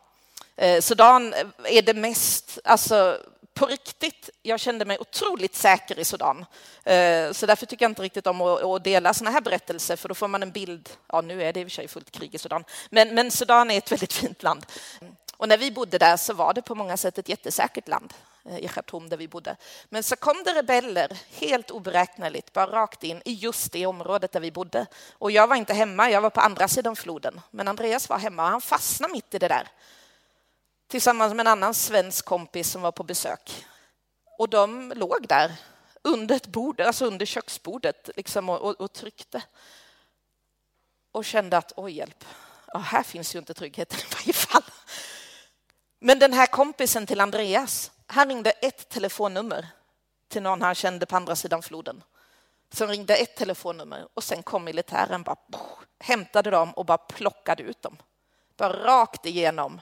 Eh, 0.57 0.81
Sudan 0.81 1.35
är 1.65 1.83
det 1.83 1.95
mest, 1.95 2.59
alltså 2.65 3.21
på 3.55 3.67
riktigt, 3.67 4.31
jag 4.43 4.61
kände 4.61 4.85
mig 4.85 4.99
otroligt 4.99 5.55
säker 5.55 5.99
i 5.99 6.05
Sudan. 6.05 6.45
Eh, 6.85 7.33
så 7.33 7.47
därför 7.47 7.67
tycker 7.67 7.85
jag 7.85 7.91
inte 7.91 8.03
riktigt 8.03 8.27
om 8.27 8.41
att 8.41 8.85
dela 8.85 9.15
sådana 9.15 9.31
här 9.31 9.41
berättelser, 9.41 9.97
för 9.97 10.09
då 10.09 10.15
får 10.15 10.29
man 10.29 10.43
en 10.43 10.51
bild. 10.51 10.91
Ja, 11.07 11.21
nu 11.21 11.43
är 11.43 11.53
det 11.53 11.61
i 11.61 11.65
och 11.65 11.67
för 11.67 11.75
sig 11.75 11.89
fullt 11.89 12.11
krig 12.11 12.35
i 12.35 12.39
Sudan, 12.39 12.65
men, 12.91 13.15
men 13.15 13.31
Sudan 13.31 13.71
är 13.71 13.79
ett 13.79 13.93
väldigt 13.93 14.13
fint 14.13 14.43
land. 14.43 14.67
Och 15.37 15.49
när 15.49 15.59
vi 15.59 15.71
bodde 15.71 15.99
där 15.99 16.17
så 16.17 16.35
var 16.35 16.55
det 16.55 16.63
på 16.63 16.75
många 16.75 16.97
sätt 16.97 17.19
ett 17.19 17.29
jättesäkert 17.29 17.89
land 17.89 18.15
Eh, 18.49 18.59
i 18.59 18.69
Khartoum 18.69 19.09
där 19.09 19.17
vi 19.17 19.29
bodde. 19.29 19.57
Men 19.89 20.03
så 20.03 20.17
kom 20.17 20.43
det 20.45 20.55
rebeller 20.55 21.19
helt 21.31 21.71
oberäkneligt, 21.71 22.53
bara 22.53 22.67
rakt 22.67 23.05
in 23.05 23.23
i 23.25 23.33
just 23.33 23.73
det 23.73 23.87
området 23.87 24.33
där 24.33 24.41
vi 24.41 24.51
bodde. 24.51 24.87
Och 25.13 25.31
jag 25.31 25.47
var 25.47 25.57
inte 25.57 25.75
hemma, 25.75 26.11
jag 26.11 26.21
var 26.21 26.31
på 26.31 26.41
andra 26.41 26.69
sidan 26.69 26.97
floden. 26.97 27.41
Men 27.51 27.69
Andreas 27.69 28.09
var 28.09 28.19
hemma 28.19 28.43
och 28.43 28.49
han 28.49 28.61
fastnade 28.61 29.13
mitt 29.13 29.35
i 29.35 29.39
det 29.39 29.49
där. 29.49 29.69
Tillsammans 30.89 31.35
med 31.35 31.41
en 31.41 31.53
annan 31.53 31.75
svensk 31.75 32.25
kompis 32.25 32.71
som 32.71 32.83
var 32.83 32.93
på 32.93 33.03
besök. 33.03 33.67
Och 34.39 34.49
de 34.49 34.93
låg 34.97 35.29
där 35.29 35.53
under 36.03 36.37
ett 36.37 36.47
bord, 36.47 36.81
alltså 36.81 37.07
under 37.07 37.27
köksbordet 37.27 38.11
liksom, 38.17 38.49
och, 38.49 38.61
och, 38.61 38.81
och 38.81 38.93
tryckte. 38.93 39.43
Och 41.13 41.25
kände 41.25 41.57
att 41.57 41.73
oj 41.77 41.93
hjälp, 41.93 42.25
ja, 42.67 42.79
här 42.79 43.03
finns 43.03 43.35
ju 43.35 43.39
inte 43.39 43.55
tryggheten 43.55 43.99
i 43.99 44.15
varje 44.15 44.33
fall. 44.33 44.63
Men 46.01 46.19
den 46.19 46.33
här 46.33 46.47
kompisen 46.47 47.07
till 47.07 47.21
Andreas, 47.21 47.91
han 48.07 48.29
ringde 48.29 48.51
ett 48.51 48.89
telefonnummer 48.89 49.69
till 50.29 50.43
någon 50.43 50.63
han 50.63 50.75
kände 50.75 51.07
på 51.07 51.17
andra 51.17 51.37
sidan 51.37 51.63
floden. 51.63 52.03
Som 52.73 52.89
ringde 52.89 53.17
ett 53.17 53.37
telefonnummer 53.37 54.09
och 54.15 54.25
sen 54.25 54.43
kom 54.43 54.65
militären, 54.65 55.23
bara 55.23 55.37
hämtade 56.01 56.51
dem 56.51 56.73
och 56.73 56.87
bara 56.87 56.99
plockade 56.99 57.63
ut 57.63 57.83
dem. 57.83 57.97
Bara 58.57 58.85
rakt 58.85 59.27
igenom 59.27 59.81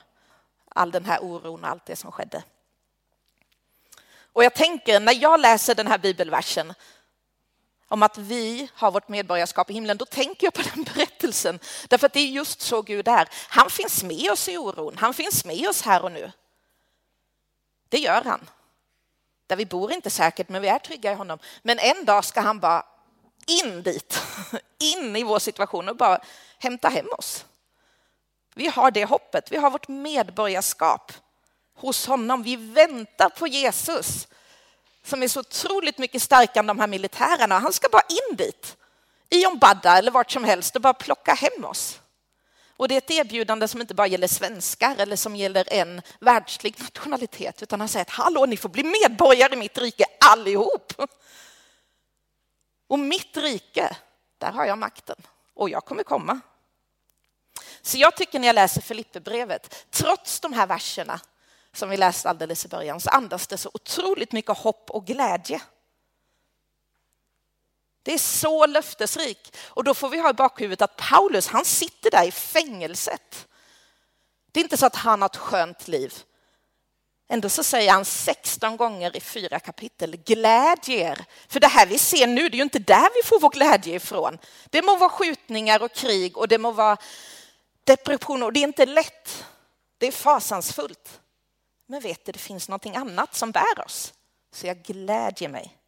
all 0.68 0.90
den 0.90 1.04
här 1.04 1.18
oron 1.22 1.64
och 1.64 1.70
allt 1.70 1.86
det 1.86 1.96
som 1.96 2.12
skedde. 2.12 2.42
Och 4.32 4.44
jag 4.44 4.54
tänker, 4.54 5.00
när 5.00 5.22
jag 5.22 5.40
läser 5.40 5.74
den 5.74 5.86
här 5.86 5.98
bibelversen 5.98 6.74
om 7.88 8.02
att 8.02 8.18
vi 8.18 8.68
har 8.74 8.90
vårt 8.90 9.08
medborgarskap 9.08 9.70
i 9.70 9.74
himlen, 9.74 9.96
då 9.96 10.04
tänker 10.04 10.46
jag 10.46 10.54
på 10.54 10.62
den 10.74 10.84
berättelsen. 10.84 11.58
Därför 11.88 12.06
att 12.06 12.12
det 12.12 12.20
är 12.20 12.26
just 12.26 12.60
så 12.60 12.82
Gud 12.82 13.08
är. 13.08 13.28
Han 13.48 13.70
finns 13.70 14.02
med 14.02 14.30
oss 14.30 14.48
i 14.48 14.56
oron, 14.56 14.96
han 14.96 15.14
finns 15.14 15.44
med 15.44 15.68
oss 15.68 15.82
här 15.82 16.02
och 16.02 16.12
nu. 16.12 16.32
Det 17.88 17.98
gör 17.98 18.22
han. 18.22 18.50
Där 19.46 19.56
vi 19.56 19.66
bor 19.66 19.92
inte 19.92 20.10
säkert, 20.10 20.48
men 20.48 20.62
vi 20.62 20.68
är 20.68 20.78
trygga 20.78 21.12
i 21.12 21.14
honom. 21.14 21.38
Men 21.62 21.78
en 21.78 22.04
dag 22.04 22.24
ska 22.24 22.40
han 22.40 22.60
bara 22.60 22.86
in 23.46 23.82
dit, 23.82 24.20
in 24.78 25.16
i 25.16 25.22
vår 25.22 25.38
situation 25.38 25.88
och 25.88 25.96
bara 25.96 26.18
hämta 26.58 26.88
hem 26.88 27.06
oss. 27.18 27.44
Vi 28.54 28.68
har 28.68 28.90
det 28.90 29.04
hoppet, 29.04 29.52
vi 29.52 29.56
har 29.56 29.70
vårt 29.70 29.88
medborgarskap 29.88 31.12
hos 31.74 32.06
honom. 32.06 32.42
Vi 32.42 32.56
väntar 32.56 33.28
på 33.28 33.46
Jesus 33.46 34.28
som 35.02 35.22
är 35.22 35.28
så 35.28 35.40
otroligt 35.40 35.98
mycket 35.98 36.22
starkare 36.22 36.60
än 36.60 36.66
de 36.66 36.78
här 36.78 36.86
militärerna. 36.86 37.58
Han 37.58 37.72
ska 37.72 37.88
bara 37.88 38.02
in 38.08 38.36
dit, 38.36 38.76
i 39.30 39.46
Ombadda 39.46 39.98
eller 39.98 40.10
vart 40.10 40.30
som 40.30 40.44
helst 40.44 40.76
och 40.76 40.82
bara 40.82 40.94
plocka 40.94 41.34
hem 41.34 41.64
oss. 41.64 42.00
Och 42.76 42.88
det 42.88 42.94
är 42.94 42.98
ett 42.98 43.10
erbjudande 43.10 43.68
som 43.68 43.80
inte 43.80 43.94
bara 43.94 44.06
gäller 44.06 44.26
svenskar 44.26 44.96
eller 44.98 45.16
som 45.16 45.36
gäller 45.36 45.72
en 45.72 46.02
världslig 46.20 46.80
nationalitet, 46.80 47.62
utan 47.62 47.80
han 47.80 47.88
säger 47.88 48.02
att 48.02 48.10
hallå, 48.10 48.46
ni 48.46 48.56
får 48.56 48.68
bli 48.68 48.82
medborgare 48.82 49.52
i 49.52 49.56
mitt 49.56 49.78
rike 49.78 50.04
allihop. 50.20 50.92
Och 52.86 52.98
mitt 52.98 53.36
rike, 53.36 53.96
där 54.38 54.52
har 54.52 54.66
jag 54.66 54.78
makten 54.78 55.16
och 55.54 55.70
jag 55.70 55.84
kommer 55.84 56.02
komma. 56.02 56.40
Så 57.82 57.98
jag 57.98 58.16
tycker 58.16 58.38
när 58.38 58.46
jag 58.46 58.54
läser 58.54 58.80
Filipperbrevet, 58.80 59.86
trots 59.90 60.40
de 60.40 60.52
här 60.52 60.66
verserna 60.66 61.20
som 61.72 61.90
vi 61.90 61.96
läste 61.96 62.28
alldeles 62.28 62.64
i 62.64 62.68
början, 62.68 63.00
så 63.00 63.10
andas 63.10 63.46
det 63.46 63.58
så 63.58 63.70
otroligt 63.74 64.32
mycket 64.32 64.58
hopp 64.58 64.90
och 64.90 65.06
glädje. 65.06 65.60
Det 68.04 68.14
är 68.14 68.18
så 68.18 68.66
löftesrik. 68.66 69.56
Och 69.66 69.84
då 69.84 69.94
får 69.94 70.08
vi 70.08 70.18
ha 70.18 70.30
i 70.30 70.34
bakhuvudet 70.34 70.82
att 70.82 70.96
Paulus, 70.96 71.48
han 71.48 71.64
sitter 71.64 72.10
där 72.10 72.24
i 72.24 72.30
fängelset. 72.30 73.48
Det 74.52 74.60
är 74.60 74.64
inte 74.64 74.76
så 74.76 74.86
att 74.86 74.96
han 74.96 75.22
har 75.22 75.26
ett 75.26 75.36
skönt 75.36 75.88
liv. 75.88 76.14
Ändå 77.28 77.48
så 77.48 77.62
säger 77.62 77.92
han 77.92 78.04
16 78.04 78.76
gånger 78.76 79.16
i 79.16 79.20
fyra 79.20 79.60
kapitel, 79.60 80.16
glädjer. 80.16 81.24
För 81.48 81.60
det 81.60 81.66
här 81.66 81.86
vi 81.86 81.98
ser 81.98 82.26
nu, 82.26 82.48
det 82.48 82.54
är 82.54 82.58
ju 82.58 82.62
inte 82.62 82.78
där 82.78 83.08
vi 83.14 83.28
får 83.28 83.40
vår 83.40 83.50
glädje 83.50 83.94
ifrån. 83.94 84.38
Det 84.70 84.82
må 84.82 84.96
vara 84.96 85.10
skjutningar 85.10 85.82
och 85.82 85.92
krig 85.92 86.36
och 86.36 86.48
det 86.48 86.58
må 86.58 86.70
vara 86.70 86.96
depressioner 87.84 88.46
och 88.46 88.52
det 88.52 88.60
är 88.60 88.64
inte 88.64 88.86
lätt. 88.86 89.44
Det 89.98 90.06
är 90.06 90.12
fasansfullt. 90.12 91.20
Men 91.86 92.00
vet 92.00 92.24
du, 92.24 92.32
det 92.32 92.38
finns 92.38 92.68
någonting 92.68 92.96
annat 92.96 93.34
som 93.34 93.50
bär 93.50 93.84
oss. 93.84 94.14
Så 94.54 94.66
jag 94.66 94.82
glädjer 94.82 95.48
mig. 95.48 95.78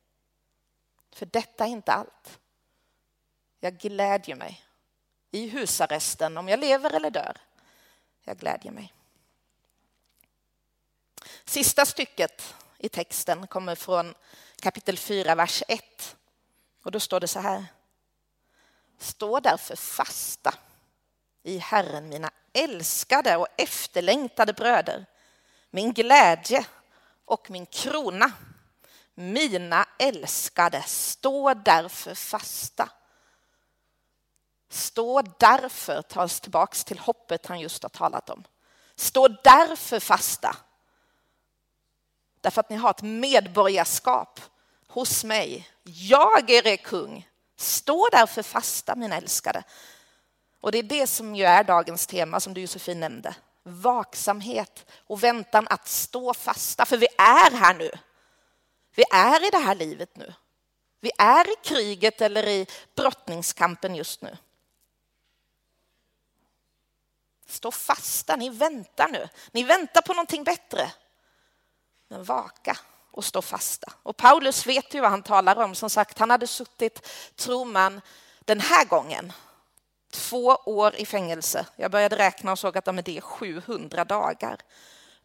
För 1.17 1.27
detta 1.27 1.65
är 1.65 1.69
inte 1.69 1.93
allt. 1.93 2.41
Jag 3.61 3.79
glädjer 3.79 4.37
mig 4.37 4.65
i 5.31 5.49
husarresten, 5.49 6.39
om 6.39 6.49
jag 6.49 6.61
lever 6.61 6.91
eller 6.95 7.11
dör. 7.11 7.37
Jag 8.23 8.39
glädjer 8.39 8.73
mig. 8.73 8.93
Sista 11.45 11.87
stycket 11.87 12.55
i 12.79 12.89
texten 12.89 13.47
kommer 13.47 13.75
från 13.75 14.15
kapitel 14.61 14.99
4, 14.99 15.35
vers 15.35 15.63
1. 15.69 16.17
Och 16.83 16.91
då 16.91 17.01
står 17.01 17.21
det 17.21 17.29
så 17.29 17.41
här. 17.41 17.67
Stå 18.99 19.41
därför 19.41 19.77
fasta 19.77 20.55
i 21.43 21.59
Herren, 21.59 22.09
mina 22.09 22.31
älskade 22.53 23.37
och 23.37 23.49
efterlängtade 23.57 24.53
bröder 24.53 25.07
min 25.71 25.93
glädje 25.93 26.67
och 27.25 27.51
min 27.51 27.67
krona. 27.67 28.33
Mina 29.19 29.87
älskade, 29.99 30.83
stå 30.83 31.55
därför 31.55 32.15
fasta. 32.15 32.89
Stå 34.69 35.23
därför, 35.23 36.03
tas 36.03 36.41
tillbaks 36.41 36.85
till 36.85 36.99
hoppet 36.99 37.47
han 37.47 37.61
just 37.61 37.83
har 37.83 37.91
talat 37.91 38.31
om. 38.31 38.45
Stå 38.97 39.29
därför 39.29 40.01
fasta. 40.01 40.57
Därför 42.41 42.61
att 42.61 42.71
ni 42.71 42.77
har 42.77 42.91
ett 42.91 43.03
medborgarskap 43.03 44.41
hos 44.89 45.25
mig. 45.25 45.69
Jag 45.83 46.51
är 46.51 46.67
er 46.67 46.77
kung. 46.77 47.29
Stå 47.57 48.09
därför 48.13 48.43
fasta, 48.43 48.95
mina 48.95 49.17
älskade. 49.17 49.63
Och 50.61 50.73
det 50.73 50.79
är 50.79 50.83
det 50.83 51.07
som 51.07 51.35
ju 51.35 51.45
är 51.45 51.65
dagens 51.65 52.07
tema, 52.07 52.41
som 52.41 52.55
du 52.55 52.61
Josefin 52.61 53.01
nämnde 53.01 53.35
vaksamhet 53.67 54.87
och 55.07 55.23
väntan 55.23 55.67
att 55.71 55.89
stå 55.89 56.35
fasta. 56.35 56.85
För 56.85 56.97
vi 56.97 57.07
är 57.19 57.57
här 57.57 57.75
nu. 57.75 57.91
Vi 58.97 59.05
är 59.11 59.47
i 59.47 59.51
det 59.51 59.59
här 59.59 59.75
livet 59.75 60.17
nu. 60.17 60.35
Vi 61.01 61.11
är 61.19 61.53
i 61.53 61.55
kriget 61.65 62.21
eller 62.21 62.49
i 62.49 62.67
brottningskampen 62.95 63.95
just 63.95 64.23
nu. 64.23 64.37
Stå 67.47 67.71
fasta, 67.71 68.37
ni 68.37 68.49
väntar 68.49 69.09
nu. 69.09 69.29
Ni 69.53 69.63
väntar 69.63 70.03
på 70.03 70.13
någonting 70.13 70.45
bättre. 70.45 70.93
Men 72.09 72.25
vaka 72.25 72.79
och 73.11 73.25
stå 73.25 73.43
fasta. 73.43 73.93
Och 74.03 74.17
Paulus 74.17 74.67
vet 74.67 74.95
ju 74.95 75.01
vad 75.01 75.11
han 75.11 75.23
talar 75.23 75.57
om. 75.57 75.75
Som 75.75 75.91
sagt, 75.91 76.19
han 76.19 76.31
hade 76.31 76.47
suttit, 76.47 77.09
tror 77.37 77.65
man, 77.65 78.01
den 78.45 78.61
här 78.61 78.85
gången 78.85 79.33
Två 80.17 80.47
år 80.65 80.97
i 80.97 81.07
fängelse. 81.07 81.67
Jag 81.77 81.91
började 81.91 82.17
räkna 82.17 82.53
och 82.53 82.59
såg 82.59 82.79
att 82.79 82.85
det 82.85 83.17
är 83.17 83.21
700 83.21 84.05
dagar. 84.05 84.57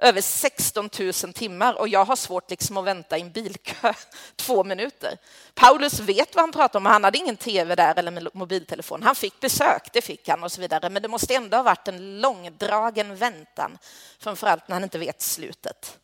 Över 0.03 0.21
16 0.21 0.89
000 0.99 1.13
timmar 1.13 1.73
och 1.73 1.87
jag 1.87 2.05
har 2.05 2.15
svårt 2.15 2.49
liksom 2.49 2.77
att 2.77 2.85
vänta 2.85 3.17
i 3.17 3.21
en 3.21 3.31
bilkö 3.31 3.93
två 4.35 4.63
minuter. 4.63 5.17
Paulus 5.53 5.99
vet 5.99 6.35
vad 6.35 6.43
han 6.43 6.51
pratar 6.51 6.79
om. 6.79 6.85
Han 6.85 7.03
hade 7.03 7.17
ingen 7.17 7.37
tv 7.37 7.75
där 7.75 7.99
eller 7.99 8.37
mobiltelefon. 8.37 9.03
Han 9.03 9.15
fick 9.15 9.39
besök, 9.39 9.93
det 9.93 10.01
fick 10.01 10.29
han 10.29 10.43
och 10.43 10.51
så 10.51 10.61
vidare. 10.61 10.89
Men 10.89 11.01
det 11.01 11.07
måste 11.07 11.35
ändå 11.35 11.57
ha 11.57 11.63
varit 11.63 11.87
en 11.87 12.21
långdragen 12.21 13.15
väntan, 13.15 13.77
framförallt 14.19 14.67
när 14.67 14.75
han 14.75 14.83
inte 14.83 14.97
vet 14.97 15.21
slutet. 15.21 15.99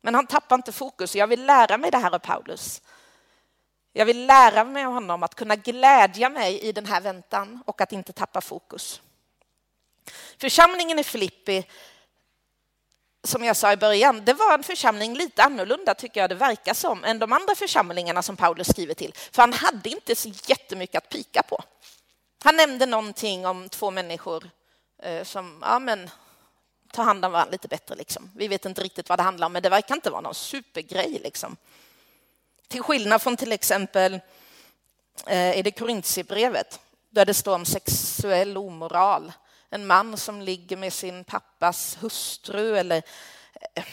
Men 0.00 0.14
han 0.14 0.26
tappar 0.26 0.56
inte 0.56 0.72
fokus. 0.72 1.16
Jag 1.16 1.26
vill 1.26 1.46
lära 1.46 1.78
mig 1.78 1.90
det 1.90 1.98
här 1.98 2.14
av 2.14 2.18
Paulus. 2.18 2.82
Jag 3.92 4.06
vill 4.06 4.26
lära 4.26 4.64
mig 4.64 4.84
av 4.84 4.92
honom 4.92 5.22
att 5.22 5.34
kunna 5.34 5.56
glädja 5.56 6.28
mig 6.28 6.60
i 6.60 6.72
den 6.72 6.86
här 6.86 7.00
väntan 7.00 7.62
och 7.66 7.80
att 7.80 7.92
inte 7.92 8.12
tappa 8.12 8.40
fokus. 8.40 9.00
Församlingen 10.38 10.98
i 10.98 11.04
Filippi, 11.04 11.66
som 13.22 13.44
jag 13.44 13.56
sa 13.56 13.72
i 13.72 13.76
början, 13.76 14.24
det 14.24 14.32
var 14.32 14.54
en 14.54 14.62
församling 14.62 15.14
lite 15.14 15.42
annorlunda 15.42 15.94
tycker 15.94 16.20
jag 16.20 16.30
det 16.30 16.34
verkar 16.34 16.74
som 16.74 17.04
än 17.04 17.18
de 17.18 17.32
andra 17.32 17.54
församlingarna 17.54 18.22
som 18.22 18.36
Paulus 18.36 18.68
skriver 18.68 18.94
till. 18.94 19.14
För 19.32 19.42
han 19.42 19.52
hade 19.52 19.88
inte 19.88 20.16
så 20.16 20.28
jättemycket 20.46 21.04
att 21.04 21.08
pika 21.08 21.42
på. 21.42 21.62
Han 22.44 22.56
nämnde 22.56 22.86
någonting 22.86 23.46
om 23.46 23.68
två 23.68 23.90
människor 23.90 24.50
eh, 25.02 25.24
som 25.24 25.58
ja, 25.62 25.78
men, 25.78 26.10
tar 26.92 27.04
hand 27.04 27.24
om 27.24 27.32
varandra 27.32 27.52
lite 27.52 27.68
bättre. 27.68 27.94
Liksom. 27.94 28.30
Vi 28.36 28.48
vet 28.48 28.64
inte 28.64 28.82
riktigt 28.82 29.08
vad 29.08 29.18
det 29.18 29.22
handlar 29.22 29.46
om, 29.46 29.52
men 29.52 29.62
det 29.62 29.68
verkar 29.68 29.94
inte 29.94 30.10
vara 30.10 30.20
någon 30.20 30.34
supergrej. 30.34 31.20
Liksom. 31.24 31.56
Till 32.68 32.82
skillnad 32.82 33.22
från 33.22 33.36
till 33.36 33.52
exempel 33.52 34.20
eh, 35.26 35.58
i 35.58 35.62
det 35.62 35.70
Korintierbrevet 35.70 36.80
där 37.10 37.26
det 37.26 37.34
står 37.34 37.54
om 37.54 37.64
sexuell 37.64 38.56
omoral 38.56 39.32
en 39.70 39.86
man 39.86 40.16
som 40.16 40.42
ligger 40.42 40.76
med 40.76 40.92
sin 40.92 41.24
pappas 41.24 41.98
hustru 42.00 42.76
eller 42.76 43.02
eh, 43.74 43.84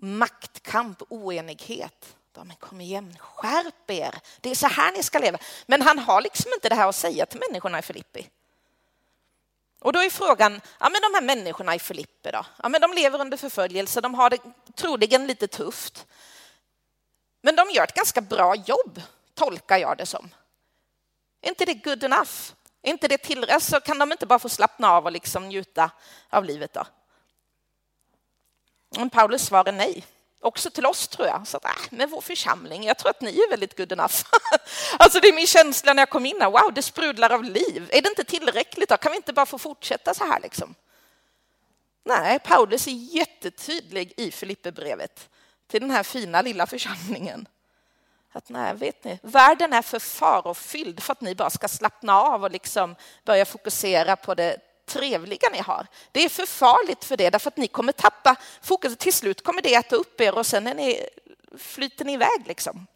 maktkamp, 0.00 1.02
oenighet. 1.08 2.14
Ja, 2.36 2.44
men 2.44 2.56
kom 2.56 2.80
igen, 2.80 3.16
skärp 3.20 3.90
er. 3.90 4.14
Det 4.40 4.50
är 4.50 4.54
så 4.54 4.66
här 4.66 4.92
ni 4.92 5.02
ska 5.02 5.18
leva. 5.18 5.38
Men 5.66 5.82
han 5.82 5.98
har 5.98 6.22
liksom 6.22 6.52
inte 6.54 6.68
det 6.68 6.74
här 6.74 6.88
att 6.88 6.96
säga 6.96 7.26
till 7.26 7.40
människorna 7.48 7.78
i 7.78 7.82
Filippi. 7.82 8.30
Och 9.80 9.92
då 9.92 10.02
är 10.02 10.10
frågan, 10.10 10.60
ja 10.80 10.88
men 10.90 11.02
de 11.02 11.14
här 11.14 11.22
människorna 11.22 11.74
i 11.74 11.78
Filippi 11.78 12.30
då? 12.30 12.46
Ja 12.62 12.68
men 12.68 12.80
de 12.80 12.92
lever 12.92 13.20
under 13.20 13.36
förföljelse, 13.36 14.00
de 14.00 14.14
har 14.14 14.30
det 14.30 14.38
troligen 14.74 15.26
lite 15.26 15.46
tufft. 15.46 16.06
Men 17.42 17.56
de 17.56 17.70
gör 17.70 17.84
ett 17.84 17.94
ganska 17.94 18.20
bra 18.20 18.54
jobb, 18.54 19.02
tolkar 19.34 19.78
jag 19.78 19.98
det 19.98 20.06
som. 20.06 20.34
Är 21.40 21.48
inte 21.48 21.64
det 21.64 21.74
good 21.74 22.04
enough? 22.04 22.52
Är 22.88 22.92
inte 22.92 23.08
det 23.08 23.18
tillräckligt? 23.18 23.62
Så 23.62 23.80
kan 23.80 23.98
de 23.98 24.12
inte 24.12 24.26
bara 24.26 24.38
få 24.38 24.48
slappna 24.48 24.92
av 24.92 25.04
och 25.04 25.12
liksom 25.12 25.48
njuta 25.48 25.90
av 26.30 26.44
livet 26.44 26.72
då? 26.72 26.86
Men 28.96 29.10
Paulus 29.10 29.46
svar 29.46 29.68
är 29.68 29.72
nej. 29.72 30.06
Också 30.40 30.70
till 30.70 30.86
oss 30.86 31.08
tror 31.08 31.28
jag. 31.28 31.46
Så 31.46 31.56
att, 31.56 31.64
äh, 31.64 31.70
med 31.90 32.10
vår 32.10 32.20
församling, 32.20 32.84
jag 32.84 32.98
tror 32.98 33.10
att 33.10 33.20
ni 33.20 33.40
är 33.40 33.50
väldigt 33.50 33.76
good 33.76 33.92
enough. 33.92 34.14
alltså 34.98 35.20
det 35.20 35.28
är 35.28 35.32
min 35.32 35.46
känsla 35.46 35.92
när 35.92 36.02
jag 36.02 36.10
kom 36.10 36.26
in 36.26 36.40
här. 36.40 36.50
Wow, 36.50 36.72
det 36.74 36.82
sprudlar 36.82 37.30
av 37.30 37.44
liv. 37.44 37.88
Är 37.92 38.02
det 38.02 38.08
inte 38.08 38.24
tillräckligt 38.24 38.88
då? 38.88 38.96
Kan 38.96 39.12
vi 39.12 39.16
inte 39.16 39.32
bara 39.32 39.46
få 39.46 39.58
fortsätta 39.58 40.14
så 40.14 40.24
här 40.24 40.40
liksom? 40.40 40.74
Nej, 42.04 42.38
Paulus 42.38 42.86
är 42.86 43.16
jättetydlig 43.16 44.14
i 44.16 44.30
Filipperbrevet 44.30 45.28
till 45.66 45.80
den 45.80 45.90
här 45.90 46.02
fina 46.02 46.42
lilla 46.42 46.66
församlingen. 46.66 47.48
Att 48.38 48.48
nej, 48.48 48.74
vet 48.74 49.04
ni, 49.04 49.18
världen 49.22 49.72
är 49.72 49.82
för 49.82 49.98
farofylld 49.98 51.02
för 51.02 51.12
att 51.12 51.20
ni 51.20 51.34
bara 51.34 51.50
ska 51.50 51.68
slappna 51.68 52.20
av 52.20 52.44
och 52.44 52.50
liksom 52.50 52.96
börja 53.24 53.44
fokusera 53.44 54.16
på 54.16 54.34
det 54.34 54.56
trevliga 54.86 55.48
ni 55.52 55.58
har. 55.58 55.86
Det 56.12 56.24
är 56.24 56.28
för 56.28 56.46
farligt 56.46 57.04
för 57.04 57.16
det, 57.16 57.30
därför 57.30 57.50
att 57.50 57.56
ni 57.56 57.68
kommer 57.68 57.92
tappa 57.92 58.36
fokus. 58.62 58.96
Till 58.96 59.12
slut 59.12 59.44
kommer 59.44 59.62
det 59.62 59.74
äta 59.74 59.96
upp 59.96 60.20
er 60.20 60.38
och 60.38 60.46
sen 60.46 60.66
är 60.66 60.74
ni, 60.74 61.06
flyter 61.58 62.04
ni 62.04 62.12
iväg. 62.12 62.46
Liksom. 62.46 62.86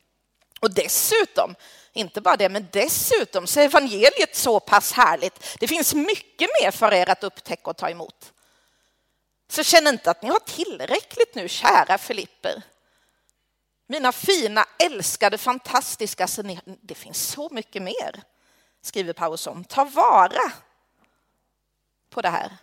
Och 0.60 0.74
dessutom, 0.74 1.54
inte 1.92 2.20
bara 2.20 2.36
det, 2.36 2.48
men 2.48 2.68
dessutom 2.72 3.46
så 3.46 3.60
är 3.60 3.64
evangeliet 3.64 4.36
så 4.36 4.60
pass 4.60 4.92
härligt. 4.92 5.56
Det 5.60 5.68
finns 5.68 5.94
mycket 5.94 6.50
mer 6.62 6.70
för 6.70 6.94
er 6.94 7.10
att 7.10 7.24
upptäcka 7.24 7.70
och 7.70 7.76
ta 7.76 7.90
emot. 7.90 8.32
Så 9.48 9.62
känn 9.62 9.86
inte 9.86 10.10
att 10.10 10.22
ni 10.22 10.28
har 10.28 10.38
tillräckligt 10.38 11.34
nu, 11.34 11.48
kära 11.48 11.98
Filipper. 11.98 12.62
Mina 13.92 14.12
fina, 14.12 14.64
älskade, 14.78 15.38
fantastiska, 15.38 16.28
det 16.80 16.94
finns 16.94 17.28
så 17.28 17.48
mycket 17.52 17.82
mer, 17.82 18.22
skriver 18.82 19.12
Paulus 19.12 19.46
om. 19.46 19.64
Ta 19.64 19.84
vara 19.84 20.52
på 22.10 22.22
det 22.22 22.28
här. 22.28 22.56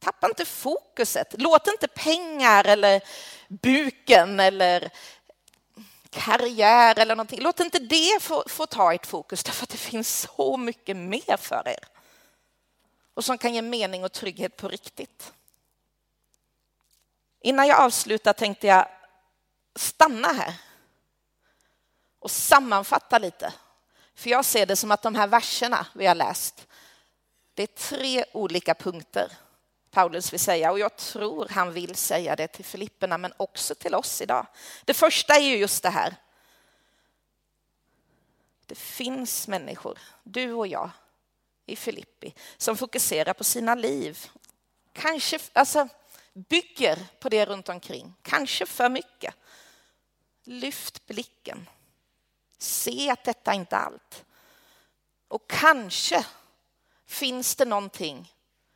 Tappa 0.00 0.26
inte 0.26 0.44
fokuset. 0.44 1.34
Låt 1.38 1.66
inte 1.66 1.88
pengar 1.88 2.64
eller 2.64 3.02
buken 3.48 4.40
eller 4.40 4.90
karriär 6.10 6.98
eller 6.98 7.16
någonting. 7.16 7.40
Låt 7.42 7.60
inte 7.60 7.78
det 7.78 8.22
få, 8.22 8.44
få 8.46 8.66
ta 8.66 8.94
ert 8.94 9.06
fokus 9.06 9.44
därför 9.44 9.62
att 9.62 9.70
det 9.70 9.76
finns 9.76 10.28
så 10.36 10.56
mycket 10.56 10.96
mer 10.96 11.36
för 11.36 11.68
er. 11.68 11.84
Och 13.14 13.24
som 13.24 13.38
kan 13.38 13.54
ge 13.54 13.62
mening 13.62 14.04
och 14.04 14.12
trygghet 14.12 14.56
på 14.56 14.68
riktigt. 14.68 15.32
Innan 17.40 17.66
jag 17.66 17.80
avslutar 17.80 18.32
tänkte 18.32 18.66
jag 18.66 18.88
stanna 19.76 20.32
här 20.32 20.54
och 22.18 22.30
sammanfatta 22.30 23.18
lite. 23.18 23.52
För 24.14 24.30
jag 24.30 24.44
ser 24.44 24.66
det 24.66 24.76
som 24.76 24.90
att 24.90 25.02
de 25.02 25.14
här 25.14 25.26
verserna 25.26 25.86
vi 25.94 26.06
har 26.06 26.14
läst 26.14 26.66
det 27.54 27.62
är 27.62 27.66
tre 27.66 28.24
olika 28.32 28.74
punkter 28.74 29.32
Paulus 29.90 30.32
vill 30.32 30.40
säga 30.40 30.72
och 30.72 30.78
jag 30.78 30.96
tror 30.96 31.48
han 31.50 31.72
vill 31.72 31.94
säga 31.94 32.36
det 32.36 32.48
till 32.48 32.64
Filipperna 32.64 33.18
men 33.18 33.32
också 33.36 33.74
till 33.74 33.94
oss 33.94 34.22
idag. 34.22 34.46
Det 34.84 34.94
första 34.94 35.34
är 35.34 35.40
ju 35.40 35.56
just 35.56 35.82
det 35.82 35.90
här. 35.90 36.16
Det 38.66 38.74
finns 38.74 39.48
människor, 39.48 39.98
du 40.22 40.52
och 40.52 40.66
jag, 40.66 40.90
i 41.66 41.76
Filippi 41.76 42.34
som 42.56 42.76
fokuserar 42.76 43.32
på 43.32 43.44
sina 43.44 43.74
liv. 43.74 44.30
Kanske 44.92 45.38
alltså, 45.52 45.88
bygger 46.32 46.98
på 47.20 47.28
det 47.28 47.44
runt 47.44 47.68
omkring, 47.68 48.14
kanske 48.22 48.66
för 48.66 48.88
mycket. 48.88 49.34
Lyft 50.44 51.06
blicken. 51.06 51.68
Se 52.58 53.10
att 53.10 53.24
detta 53.24 53.54
inte 53.54 53.76
är 53.76 53.80
allt. 53.80 54.24
Och 55.28 55.50
kanske 55.50 56.24
Finns 57.06 57.56
det 57.56 57.64
någonting? 57.64 58.32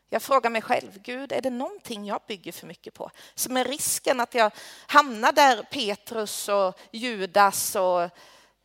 Jag 0.09 0.23
frågar 0.23 0.51
mig 0.51 0.63
själv, 0.63 1.03
Gud, 1.03 1.33
är 1.33 1.41
det 1.41 1.51
någonting 1.51 2.07
jag 2.07 2.21
bygger 2.27 2.53
för 2.53 2.67
mycket 2.67 2.95
på? 2.95 3.11
Som 3.35 3.57
är 3.57 3.65
risken 3.65 4.21
att 4.21 4.35
jag 4.35 4.53
hamnar 4.87 5.33
där 5.33 5.63
Petrus 5.63 6.49
och 6.49 6.79
Judas 6.93 7.77
och 7.77 8.11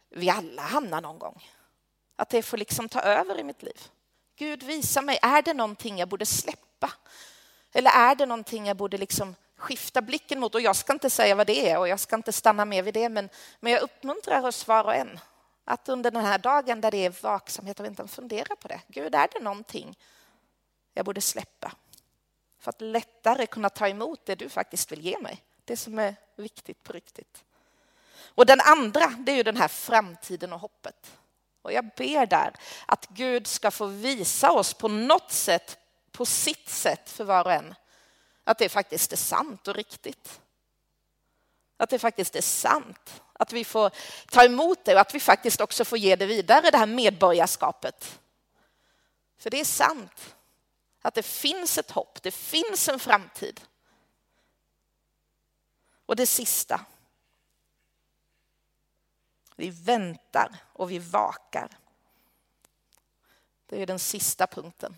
vi 0.09 0.29
alla 0.29 0.61
hamnar 0.61 1.01
någon 1.01 1.19
gång. 1.19 1.49
Att 2.15 2.29
det 2.29 2.41
får 2.41 2.57
liksom 2.57 2.89
ta 2.89 3.01
över 3.01 3.39
i 3.39 3.43
mitt 3.43 3.63
liv. 3.63 3.87
Gud, 4.35 4.63
visa 4.63 5.01
mig, 5.01 5.19
är 5.21 5.41
det 5.41 5.53
någonting 5.53 5.97
jag 5.97 6.09
borde 6.09 6.25
släppa? 6.25 6.91
Eller 7.73 7.91
är 7.91 8.15
det 8.15 8.25
någonting 8.25 8.67
jag 8.67 8.77
borde 8.77 8.97
liksom 8.97 9.35
skifta 9.63 10.01
blicken 10.01 10.39
mot? 10.39 10.55
Och 10.55 10.61
jag 10.61 10.75
ska 10.75 10.93
inte 10.93 11.09
säga 11.09 11.35
vad 11.35 11.47
det 11.47 11.69
är 11.69 11.79
och 11.79 11.87
jag 11.87 11.99
ska 11.99 12.15
inte 12.15 12.31
stanna 12.31 12.65
med 12.65 12.83
vid 12.83 12.93
det, 12.93 13.09
men, 13.09 13.29
men 13.59 13.71
jag 13.71 13.81
uppmuntrar 13.81 14.45
oss 14.45 14.67
var 14.67 14.83
och 14.83 14.95
en 14.95 15.19
att 15.65 15.89
under 15.89 16.11
den 16.11 16.25
här 16.25 16.37
dagen 16.37 16.81
där 16.81 16.91
det 16.91 17.05
är 17.05 17.13
vaksamhet 17.21 17.79
och 17.79 17.85
väntan 17.85 18.07
fundera 18.07 18.55
på 18.55 18.67
det. 18.67 18.81
Gud, 18.87 19.15
är 19.15 19.27
det 19.33 19.39
någonting 19.39 19.97
jag 20.93 21.05
borde 21.05 21.21
släppa? 21.21 21.71
För 22.59 22.69
att 22.69 22.81
lättare 22.81 23.45
kunna 23.45 23.69
ta 23.69 23.87
emot 23.87 24.25
det 24.25 24.35
du 24.35 24.49
faktiskt 24.49 24.91
vill 24.91 25.01
ge 25.01 25.19
mig. 25.19 25.43
Det 25.65 25.77
som 25.77 25.99
är 25.99 26.15
viktigt 26.35 26.83
på 26.83 26.93
riktigt. 26.93 27.43
Och 28.35 28.45
den 28.45 28.59
andra, 28.61 29.07
det 29.19 29.31
är 29.31 29.35
ju 29.35 29.43
den 29.43 29.57
här 29.57 29.67
framtiden 29.67 30.53
och 30.53 30.59
hoppet. 30.59 31.17
Och 31.61 31.73
jag 31.73 31.89
ber 31.97 32.25
där 32.25 32.53
att 32.85 33.07
Gud 33.09 33.47
ska 33.47 33.71
få 33.71 33.85
visa 33.85 34.51
oss 34.51 34.73
på 34.73 34.87
något 34.87 35.31
sätt, 35.31 35.77
på 36.11 36.25
sitt 36.25 36.69
sätt 36.69 37.09
för 37.09 37.23
var 37.23 37.45
och 37.45 37.53
en, 37.53 37.75
att 38.43 38.57
det 38.57 38.69
faktiskt 38.69 39.13
är 39.13 39.17
sant 39.17 39.67
och 39.67 39.75
riktigt. 39.75 40.41
Att 41.77 41.89
det 41.89 41.99
faktiskt 41.99 42.35
är 42.35 42.41
sant 42.41 43.21
att 43.33 43.53
vi 43.53 43.65
får 43.65 43.91
ta 44.31 44.43
emot 44.43 44.85
det 44.85 44.93
och 44.93 45.01
att 45.01 45.15
vi 45.15 45.19
faktiskt 45.19 45.61
också 45.61 45.85
får 45.85 45.97
ge 45.97 46.15
det 46.15 46.25
vidare, 46.25 46.71
det 46.71 46.77
här 46.77 46.85
medborgarskapet. 46.85 48.19
För 49.37 49.49
det 49.49 49.59
är 49.59 49.65
sant 49.65 50.35
att 51.01 51.13
det 51.13 51.23
finns 51.23 51.77
ett 51.77 51.91
hopp, 51.91 52.23
det 52.23 52.31
finns 52.31 52.89
en 52.89 52.99
framtid. 52.99 53.61
Och 56.05 56.15
det 56.15 56.25
sista. 56.25 56.85
Vi 59.55 59.69
väntar 59.69 60.55
och 60.73 60.91
vi 60.91 60.99
vakar. 60.99 61.77
Det 63.65 63.81
är 63.81 63.85
den 63.85 63.99
sista 63.99 64.47
punkten. 64.47 64.95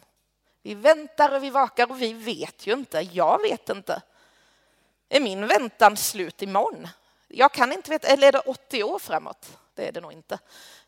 Vi 0.65 0.73
väntar 0.73 1.35
och 1.35 1.43
vi 1.43 1.49
vakar 1.49 1.91
och 1.91 2.01
vi 2.01 2.13
vet 2.13 2.67
ju 2.67 2.73
inte, 2.73 3.01
jag 3.01 3.41
vet 3.41 3.69
inte. 3.69 4.01
Är 5.09 5.19
min 5.19 5.47
väntan 5.47 5.97
slut 5.97 6.41
imorgon? 6.41 6.87
Jag 7.27 7.51
kan 7.51 7.71
inte 7.71 7.91
veta, 7.91 8.07
eller 8.07 8.27
är 8.27 8.31
det 8.31 8.39
80 8.39 8.83
år 8.83 8.99
framåt? 8.99 9.57
Det 9.73 9.87
är 9.87 9.91
det 9.91 10.01
nog 10.01 10.11
inte 10.11 10.39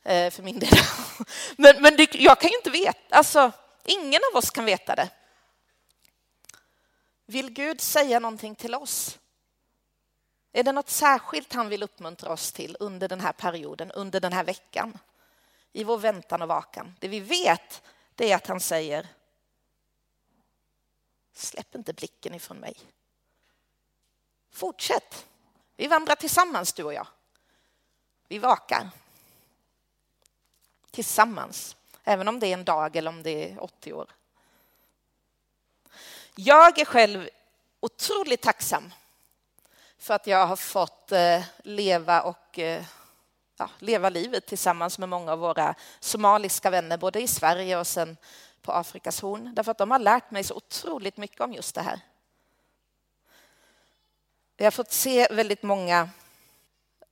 eh, 0.03 0.31
för 0.31 0.43
min 0.43 0.59
del. 0.59 0.69
Men, 1.57 1.81
men 1.81 1.97
det, 1.97 2.15
jag 2.15 2.39
kan 2.39 2.49
ju 2.49 2.55
inte 2.57 2.69
veta, 2.69 3.15
alltså 3.15 3.51
ingen 3.85 4.21
av 4.31 4.37
oss 4.37 4.49
kan 4.49 4.65
veta 4.65 4.95
det. 4.95 5.09
Vill 7.25 7.49
Gud 7.49 7.81
säga 7.81 8.19
någonting 8.19 8.55
till 8.55 8.75
oss? 8.75 9.19
Är 10.53 10.63
det 10.63 10.71
något 10.71 10.89
särskilt 10.89 11.53
han 11.53 11.69
vill 11.69 11.83
uppmuntra 11.83 12.31
oss 12.31 12.51
till 12.51 12.77
under 12.79 13.07
den 13.07 13.21
här 13.21 13.33
perioden, 13.33 13.91
under 13.91 14.19
den 14.19 14.33
här 14.33 14.43
veckan? 14.43 14.97
I 15.73 15.83
vår 15.83 15.97
väntan 15.97 16.41
och 16.41 16.47
vakan. 16.47 16.95
Det 16.99 17.07
vi 17.07 17.19
vet, 17.19 17.81
det 18.15 18.31
är 18.31 18.35
att 18.35 18.47
han 18.47 18.59
säger 18.59 19.07
Släpp 21.37 21.75
inte 21.75 21.93
blicken 21.93 22.33
ifrån 22.33 22.57
mig. 22.57 22.77
Fortsätt. 24.51 25.25
Vi 25.75 25.87
vandrar 25.87 26.15
tillsammans, 26.15 26.73
du 26.73 26.83
och 26.83 26.93
jag. 26.93 27.07
Vi 28.27 28.37
vakar. 28.37 28.89
Tillsammans, 30.91 31.75
även 32.03 32.27
om 32.27 32.39
det 32.39 32.47
är 32.47 32.53
en 32.53 32.65
dag 32.65 32.95
eller 32.95 33.09
om 33.09 33.23
det 33.23 33.51
är 33.51 33.63
80 33.63 33.93
år. 33.93 34.07
Jag 36.35 36.79
är 36.79 36.85
själv 36.85 37.29
otroligt 37.79 38.41
tacksam 38.41 38.93
för 39.97 40.13
att 40.13 40.27
jag 40.27 40.47
har 40.47 40.55
fått 40.55 41.11
eh, 41.11 41.43
leva 41.63 42.21
och 42.21 42.59
eh, 42.59 42.83
ja, 43.57 43.69
leva 43.79 44.09
livet 44.09 44.45
tillsammans 44.45 44.99
med 44.99 45.09
många 45.09 45.31
av 45.31 45.39
våra 45.39 45.75
somaliska 45.99 46.69
vänner, 46.69 46.97
både 46.97 47.21
i 47.21 47.27
Sverige 47.27 47.77
och 47.77 47.87
sen 47.87 48.17
på 48.67 48.73
Afrikas 48.73 49.21
horn. 49.21 49.55
Därför 49.55 49.71
att 49.71 49.77
de 49.77 49.91
har 49.91 49.99
lärt 49.99 50.31
mig 50.31 50.43
så 50.43 50.55
otroligt 50.55 51.17
mycket 51.17 51.41
om 51.41 51.53
just 51.53 51.75
det 51.75 51.81
här. 51.81 51.99
Vi 54.57 54.63
har 54.63 54.71
fått 54.71 54.91
se 54.91 55.27
väldigt 55.31 55.63
många 55.63 56.09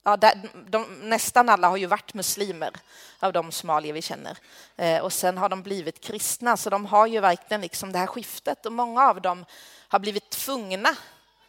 ja, 0.04 0.18
där, 0.18 0.50
de, 0.68 1.00
nästan 1.02 1.50
alla 1.50 1.70
har 1.70 1.78
ju 1.78 1.86
varit 1.86 2.14
muslimer 2.14 2.74
av 3.20 3.34
de 3.34 3.52
somalier 3.52 3.94
vi 3.94 4.02
känner. 4.02 4.38
Eh, 4.76 5.04
och 5.04 5.14
sen 5.14 5.38
har 5.38 5.50
de 5.50 5.64
blivit 5.64 6.02
kristna, 6.02 6.58
så 6.58 6.70
de 6.70 6.86
har 6.86 7.08
ju 7.08 7.20
verkligen 7.20 7.62
liksom 7.62 7.92
det 7.92 8.00
här 8.00 8.08
skiftet. 8.08 8.66
Och 8.66 8.74
många 8.74 9.10
av 9.10 9.22
dem 9.22 9.46
har 9.88 10.00
blivit 10.00 10.30
tvungna, 10.30 10.96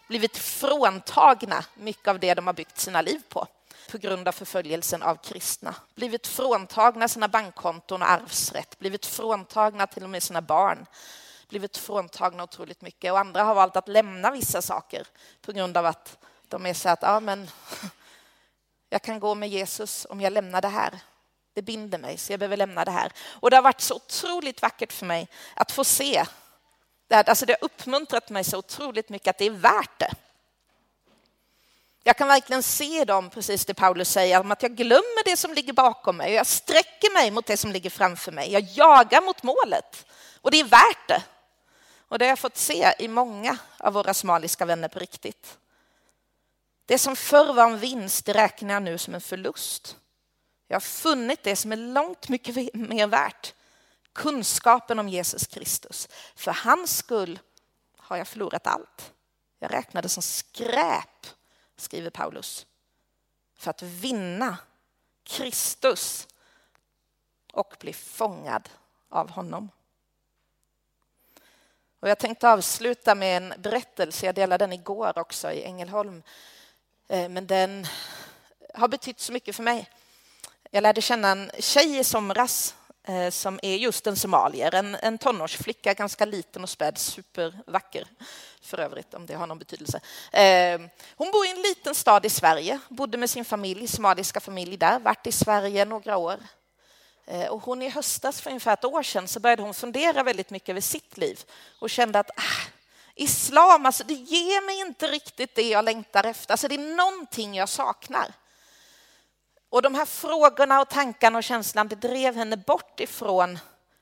blivit 0.09 0.37
fråntagna 0.37 1.65
mycket 1.75 2.09
av 2.09 2.19
det 2.19 2.35
de 2.35 2.47
har 2.47 2.55
byggt 2.55 2.79
sina 2.79 3.03
liv 3.03 3.23
på 3.29 3.47
på 3.89 3.99
grund 3.99 4.29
av 4.29 4.33
förföljelsen 4.33 5.03
av 5.03 5.17
kristna. 5.17 5.75
Blivit 5.95 6.27
fråntagna 6.27 7.09
sina 7.09 7.29
bankkonton 7.29 8.03
och 8.03 8.11
arvsrätt, 8.11 8.79
blivit 8.79 9.07
fråntagna 9.07 9.87
till 9.87 10.05
och 10.05 10.11
med 10.11 10.23
sina 10.23 10.43
barn 10.43 10.87
blivit 11.49 11.77
fråntagna 11.77 12.43
otroligt 12.43 12.81
mycket 12.83 13.13
och 13.13 13.19
andra 13.19 13.43
har 13.43 13.55
valt 13.55 13.77
att 13.77 13.89
lämna 13.89 14.31
vissa 14.31 14.63
saker 14.63 15.07
på 15.43 15.53
grund 15.53 15.77
av 15.77 15.87
att 15.87 16.19
de 16.49 16.67
är 16.67 16.75
så 16.75 16.89
att 16.89 17.03
ja, 17.03 17.21
men 17.21 17.51
jag 18.91 19.03
kan 19.03 19.21
gå 19.21 19.35
med 19.35 19.49
Jesus 19.49 20.07
om 20.11 20.21
jag 20.21 20.33
lämnar 20.33 20.61
det 20.61 20.69
här. 20.69 20.99
Det 21.55 21.63
binder 21.63 21.99
mig, 21.99 22.19
så 22.19 22.33
jag 22.33 22.41
behöver 22.41 22.57
lämna 22.57 22.85
det 22.85 22.91
här. 22.91 23.13
Och 23.27 23.51
det 23.51 23.57
har 23.57 23.63
varit 23.63 23.81
så 23.81 23.95
otroligt 23.95 24.63
vackert 24.63 24.93
för 24.93 25.07
mig 25.07 25.29
att 25.55 25.73
få 25.73 25.85
se. 25.85 26.25
Det, 27.09 27.15
alltså 27.29 27.47
det 27.47 27.53
har 27.53 27.65
uppmuntrat 27.65 28.31
mig 28.31 28.45
så 28.45 28.59
otroligt 28.59 29.09
mycket 29.09 29.31
att 29.31 29.39
det 29.39 29.45
är 29.45 29.51
värt 29.51 29.99
det. 29.99 30.15
Jag 32.07 32.17
kan 32.17 32.29
verkligen 32.29 32.63
se 32.63 33.05
dem, 33.05 33.31
precis 33.31 33.65
det 33.65 33.75
Paulus 33.75 34.11
säger, 34.11 34.41
om 34.41 34.53
att 34.53 34.63
jag 34.63 34.77
glömmer 34.77 35.25
det 35.25 35.37
som 35.37 35.55
ligger 35.55 35.73
bakom 35.73 36.17
mig. 36.17 36.33
Jag 36.33 36.47
sträcker 36.47 37.13
mig 37.13 37.31
mot 37.31 37.47
det 37.47 37.57
som 37.57 37.73
ligger 37.73 37.91
framför 37.91 38.33
mig. 38.33 38.53
Jag 38.53 38.63
jagar 38.63 39.23
mot 39.23 39.43
målet. 39.43 40.07
Och 40.41 40.51
det 40.51 40.61
är 40.61 40.65
värt 40.65 41.09
det. 41.09 41.23
Och 42.09 42.19
det 42.19 42.25
har 42.25 42.29
jag 42.29 42.39
fått 42.39 42.57
se 42.57 42.95
i 42.99 43.09
många 43.09 43.59
av 43.79 43.93
våra 43.93 44.15
somaliska 44.15 44.65
vänner 44.65 44.89
på 44.89 44.99
riktigt. 44.99 45.59
Det 46.85 46.99
som 46.99 47.17
förr 47.17 47.53
var 47.53 47.65
en 47.65 47.79
vinst, 47.79 48.27
det 48.27 48.33
räknar 48.33 48.75
jag 48.75 48.83
nu 48.83 48.99
som 48.99 49.15
en 49.15 49.21
förlust. 49.21 49.97
Jag 50.69 50.75
har 50.75 50.81
funnit 50.81 51.43
det 51.43 51.57
som 51.57 51.73
är 51.73 51.77
långt 51.77 52.29
mycket 52.29 52.75
mer 52.75 53.07
värt. 53.07 53.55
Kunskapen 54.13 54.99
om 54.99 55.09
Jesus 55.09 55.47
Kristus. 55.47 56.09
För 56.37 56.53
hans 56.53 56.97
skull 56.97 57.39
har 57.97 58.17
jag 58.17 58.29
förlorat 58.29 58.67
allt. 58.67 59.13
Jag 59.59 59.73
räknar 59.73 60.03
det 60.03 60.09
som 60.09 60.23
skräp, 60.23 61.27
skriver 61.77 62.11
Paulus, 62.11 62.67
för 63.55 63.71
att 63.71 63.83
vinna 63.83 64.59
Kristus 65.25 66.29
och 67.53 67.77
bli 67.81 67.93
fångad 67.93 68.69
av 69.09 69.31
honom. 69.31 69.71
Och 72.01 72.09
jag 72.09 72.19
tänkte 72.19 72.51
avsluta 72.51 73.15
med 73.15 73.37
en 73.37 73.55
berättelse, 73.63 74.27
jag 74.27 74.35
delade 74.35 74.65
den 74.65 74.73
igår 74.73 75.19
också 75.19 75.53
i 75.53 75.65
Ängelholm, 75.65 76.23
eh, 77.09 77.29
men 77.29 77.47
den 77.47 77.87
har 78.75 78.89
betytt 78.89 79.21
så 79.21 79.33
mycket 79.33 79.57
för 79.57 79.63
mig. 79.63 79.91
Jag 80.71 80.83
lärde 80.83 81.03
känna 81.03 81.29
en 81.29 81.51
tjej 81.59 81.99
i 81.99 82.05
somras 82.05 82.75
Eh, 83.09 83.31
som 83.31 83.61
är 83.63 83.77
just 83.77 84.07
en 84.07 84.17
somalier, 84.17 84.75
en, 84.75 84.95
en 84.95 85.19
tonårsflicka, 85.19 85.95
ganska 85.95 86.25
liten 86.25 86.63
och 86.63 86.71
späd, 86.71 86.99
supervacker 86.99 88.07
för 88.61 88.81
övrigt, 88.81 89.15
om 89.15 89.27
det 89.27 89.35
har 89.35 89.47
någon 89.47 89.59
betydelse. 89.59 90.01
Eh, 90.33 90.81
hon 91.17 91.31
bor 91.31 91.47
i 91.47 91.51
en 91.51 91.63
liten 91.63 91.95
stad 91.95 92.27
i 92.27 92.31
Sverige, 92.31 92.79
bodde 92.89 93.19
med 93.19 93.31
sin 93.31 93.45
familj, 93.45 93.89
somaliska 93.89 94.41
familj 94.41 94.77
där, 94.77 94.99
varit 94.99 95.27
i 95.27 95.33
Sverige 95.33 95.85
några 95.85 96.17
år. 96.17 96.37
Eh, 97.27 97.47
och 97.47 97.63
hon 97.63 97.83
i 97.83 97.89
höstas, 97.89 98.41
för 98.41 98.51
ungefär 98.51 98.73
ett 98.73 98.85
år 98.85 99.03
sedan, 99.03 99.29
så 99.29 99.41
började 99.41 99.63
hon 99.63 99.75
fundera 99.75 100.23
väldigt 100.23 100.51
mycket 100.51 100.69
över 100.69 100.81
sitt 100.81 101.17
liv 101.17 101.41
och 101.81 101.91
kände 101.91 102.19
att 102.19 102.31
ah, 102.31 102.67
islam, 103.15 103.87
alltså 103.87 104.05
det 104.05 104.15
ger 104.15 104.67
mig 104.67 104.81
inte 104.81 105.07
riktigt 105.07 105.55
det 105.55 105.69
jag 105.69 105.85
längtar 105.85 106.25
efter. 106.25 106.53
Alltså 106.53 106.69
det 106.69 106.75
är 106.75 106.97
någonting 106.97 107.55
jag 107.55 107.69
saknar. 107.69 108.33
Och 109.77 109.83
de 109.83 109.95
här 109.95 110.05
frågorna 110.05 110.81
och 110.81 110.89
tankarna 110.89 111.39
och 111.39 111.45
känslan, 111.45 111.89
det 111.89 111.97
drev 111.97 112.37
henne 112.37 112.57
bort 112.57 113.01
ifrån 113.01 113.59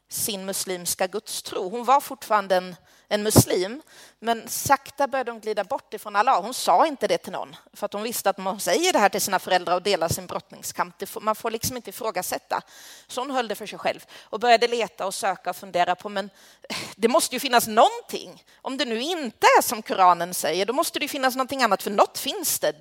sin 0.08 0.44
muslimska 0.44 1.06
gudstro. 1.06 1.68
Hon 1.68 1.84
var 1.84 2.00
fortfarande 2.00 2.56
en 2.56 2.76
en 3.08 3.22
muslim. 3.22 3.82
Men 4.18 4.48
sakta 4.48 5.06
började 5.06 5.30
hon 5.30 5.40
glida 5.40 5.64
bort 5.64 5.94
ifrån 5.94 6.16
Allah. 6.16 6.42
Hon 6.42 6.54
sa 6.54 6.86
inte 6.86 7.06
det 7.06 7.18
till 7.18 7.32
någon, 7.32 7.56
för 7.72 7.86
att 7.86 7.92
hon 7.92 8.02
visste 8.02 8.30
att 8.30 8.38
om 8.38 8.46
hon 8.46 8.60
säger 8.60 8.92
det 8.92 8.98
här 8.98 9.08
till 9.08 9.20
sina 9.20 9.38
föräldrar 9.38 9.74
och 9.74 9.82
delar 9.82 10.08
sin 10.08 10.26
brottningskamp, 10.26 11.08
får, 11.08 11.20
man 11.20 11.34
får 11.34 11.50
liksom 11.50 11.76
inte 11.76 11.90
ifrågasätta. 11.90 12.62
Så 13.06 13.20
hon 13.20 13.30
höll 13.30 13.48
det 13.48 13.54
för 13.54 13.66
sig 13.66 13.78
själv 13.78 14.06
och 14.22 14.40
började 14.40 14.68
leta 14.68 15.06
och 15.06 15.14
söka 15.14 15.50
och 15.50 15.56
fundera 15.56 15.94
på, 15.94 16.08
men 16.08 16.30
eh, 16.68 16.76
det 16.96 17.08
måste 17.08 17.36
ju 17.36 17.40
finnas 17.40 17.66
någonting. 17.66 18.44
Om 18.62 18.76
det 18.76 18.84
nu 18.84 19.00
inte 19.00 19.46
är 19.58 19.62
som 19.62 19.82
Koranen 19.82 20.34
säger, 20.34 20.66
då 20.66 20.72
måste 20.72 20.98
det 20.98 21.08
finnas 21.08 21.36
någonting 21.36 21.62
annat, 21.62 21.82
för 21.82 21.90
något 21.90 22.18
finns 22.18 22.58
det. 22.58 22.72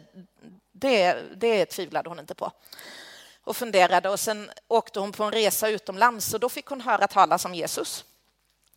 Det, 0.83 1.13
det 1.35 1.65
tvivlade 1.65 2.09
hon 2.09 2.19
inte 2.19 2.35
på 2.35 2.51
och 3.43 3.57
funderade 3.57 4.09
och 4.09 4.19
sen 4.19 4.51
åkte 4.67 4.99
hon 4.99 5.11
på 5.11 5.23
en 5.23 5.31
resa 5.31 5.69
utomlands 5.69 6.33
och 6.33 6.39
då 6.39 6.49
fick 6.49 6.65
hon 6.65 6.81
höra 6.81 7.07
talas 7.07 7.45
om 7.45 7.55
Jesus. 7.55 8.05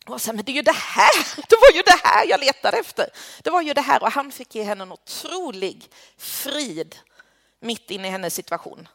Och 0.05 0.21
sen, 0.21 0.35
men 0.35 0.45
det 0.45 0.51
är 0.51 0.55
ju 0.55 0.61
det 0.61 0.75
här, 0.75 1.11
det 1.49 1.55
var 1.55 1.75
ju 1.75 1.81
det 1.81 1.99
här 2.03 2.25
jag 2.27 2.39
letade 2.39 2.77
efter. 2.77 3.09
Det 3.43 3.49
var 3.49 3.61
ju 3.61 3.73
det 3.73 3.81
här 3.81 4.03
och 4.03 4.11
han 4.11 4.31
fick 4.31 4.55
ge 4.55 4.63
henne 4.63 4.83
en 4.83 4.91
otrolig 4.91 5.89
frid 6.17 6.95
mitt 7.59 7.91
inne 7.91 8.07
i 8.07 8.11
hennes 8.11 8.33
situation. 8.33 8.87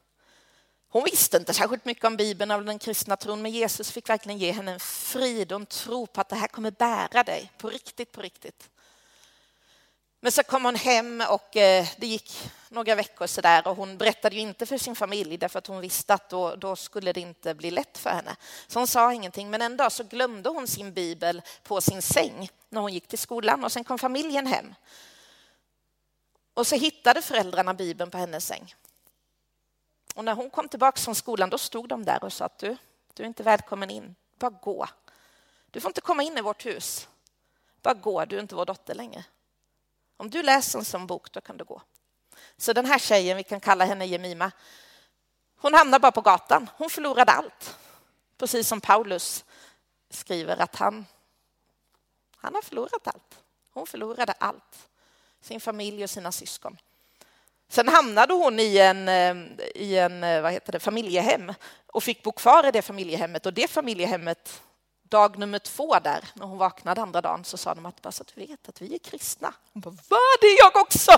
Hon 0.88 1.04
visste 1.04 1.36
inte 1.36 1.54
särskilt 1.54 1.84
mycket 1.84 2.04
om 2.04 2.16
Bibeln 2.16 2.50
eller 2.50 2.64
den 2.64 2.78
kristna 2.78 3.16
tron, 3.16 3.42
men 3.42 3.52
Jesus 3.52 3.90
fick 3.90 4.08
verkligen 4.08 4.38
ge 4.38 4.52
henne 4.52 4.72
en 4.72 4.80
frid 4.80 5.52
och 5.52 5.60
en 5.60 5.66
tro 5.66 6.06
på 6.06 6.20
att 6.20 6.28
det 6.28 6.36
här 6.36 6.48
kommer 6.48 6.70
bära 6.70 7.22
dig 7.22 7.52
på 7.58 7.70
riktigt, 7.70 8.12
på 8.12 8.22
riktigt. 8.22 8.68
Men 10.20 10.32
så 10.32 10.42
kom 10.42 10.64
hon 10.64 10.76
hem 10.76 11.22
och 11.28 11.56
eh, 11.56 11.86
det 11.96 12.06
gick 12.06 12.52
några 12.72 12.94
veckor 12.94 13.26
så 13.26 13.40
där 13.40 13.68
och 13.68 13.76
hon 13.76 13.98
berättade 13.98 14.34
ju 14.34 14.40
inte 14.40 14.66
för 14.66 14.78
sin 14.78 14.96
familj 14.96 15.36
därför 15.36 15.58
att 15.58 15.66
hon 15.66 15.80
visste 15.80 16.14
att 16.14 16.28
då, 16.28 16.56
då, 16.56 16.76
skulle 16.76 17.12
det 17.12 17.20
inte 17.20 17.54
bli 17.54 17.70
lätt 17.70 17.98
för 17.98 18.10
henne. 18.10 18.36
Så 18.66 18.78
hon 18.78 18.86
sa 18.86 19.12
ingenting, 19.12 19.50
men 19.50 19.62
en 19.62 19.76
dag 19.76 19.92
så 19.92 20.04
glömde 20.04 20.48
hon 20.48 20.66
sin 20.66 20.92
bibel 20.92 21.42
på 21.62 21.80
sin 21.80 22.02
säng 22.02 22.50
när 22.68 22.80
hon 22.80 22.92
gick 22.92 23.08
till 23.08 23.18
skolan 23.18 23.64
och 23.64 23.72
sen 23.72 23.84
kom 23.84 23.98
familjen 23.98 24.46
hem. 24.46 24.74
Och 26.54 26.66
så 26.66 26.76
hittade 26.76 27.22
föräldrarna 27.22 27.74
bibeln 27.74 28.10
på 28.10 28.18
hennes 28.18 28.46
säng. 28.46 28.74
Och 30.14 30.24
när 30.24 30.34
hon 30.34 30.50
kom 30.50 30.68
tillbaka 30.68 31.00
från 31.00 31.14
skolan 31.14 31.50
då 31.50 31.58
stod 31.58 31.88
de 31.88 32.04
där 32.04 32.24
och 32.24 32.32
sa 32.32 32.44
att 32.44 32.58
du, 32.58 32.76
du 33.14 33.22
är 33.22 33.26
inte 33.26 33.42
välkommen 33.42 33.90
in, 33.90 34.14
bara 34.38 34.50
gå. 34.50 34.86
Du 35.70 35.80
får 35.80 35.88
inte 35.88 36.00
komma 36.00 36.22
in 36.22 36.38
i 36.38 36.40
vårt 36.40 36.66
hus. 36.66 37.08
Bara 37.82 37.94
gå, 37.94 38.24
du 38.24 38.36
är 38.36 38.40
inte 38.40 38.54
vår 38.54 38.64
dotter 38.64 38.94
längre. 38.94 39.24
Om 40.16 40.30
du 40.30 40.42
läser 40.42 40.78
en 40.78 40.84
sån 40.84 41.06
bok, 41.06 41.32
då 41.32 41.40
kan 41.40 41.56
du 41.56 41.64
gå. 41.64 41.82
Så 42.56 42.72
den 42.72 42.86
här 42.86 42.98
tjejen, 42.98 43.36
vi 43.36 43.42
kan 43.42 43.60
kalla 43.60 43.84
henne 43.84 44.06
Jemima, 44.06 44.52
hon 45.56 45.74
hamnar 45.74 45.98
bara 45.98 46.12
på 46.12 46.20
gatan. 46.20 46.70
Hon 46.76 46.90
förlorade 46.90 47.32
allt. 47.32 47.76
Precis 48.38 48.68
som 48.68 48.80
Paulus 48.80 49.44
skriver 50.10 50.56
att 50.62 50.76
han, 50.76 51.06
han 52.36 52.54
har 52.54 52.62
förlorat 52.62 53.06
allt. 53.06 53.38
Hon 53.72 53.86
förlorade 53.86 54.32
allt. 54.32 54.88
Sin 55.40 55.60
familj 55.60 56.04
och 56.04 56.10
sina 56.10 56.32
syskon. 56.32 56.76
Sen 57.68 57.88
hamnade 57.88 58.34
hon 58.34 58.60
i 58.60 58.78
en, 58.78 59.08
eh, 59.08 59.36
i 59.74 59.98
en 59.98 60.24
eh, 60.24 60.42
vad 60.42 60.52
heter 60.52 60.72
det, 60.72 60.80
familjehem 60.80 61.54
och 61.86 62.02
fick 62.02 62.22
bo 62.22 62.32
kvar 62.32 62.66
i 62.66 62.70
det 62.70 62.82
familjehemmet. 62.82 63.46
Och 63.46 63.52
det 63.52 63.70
familjehemmet 63.70 64.62
dag 65.12 65.38
nummer 65.38 65.58
två 65.58 65.98
där, 65.98 66.24
när 66.34 66.46
hon 66.46 66.58
vaknade 66.58 67.02
andra 67.02 67.20
dagen, 67.20 67.44
så 67.44 67.56
sa 67.56 67.74
de 67.74 67.86
att 67.86 68.02
bara 68.02 68.12
så 68.12 68.22
att 68.22 68.32
du 68.34 68.46
vet 68.46 68.68
att 68.68 68.82
vi 68.82 68.94
är 68.94 68.98
kristna. 68.98 69.54
Hon 69.72 69.80
bara, 69.80 69.94
vad, 70.08 70.40
det 70.40 70.46
är 70.46 70.58
jag 70.58 70.76
också! 70.76 71.12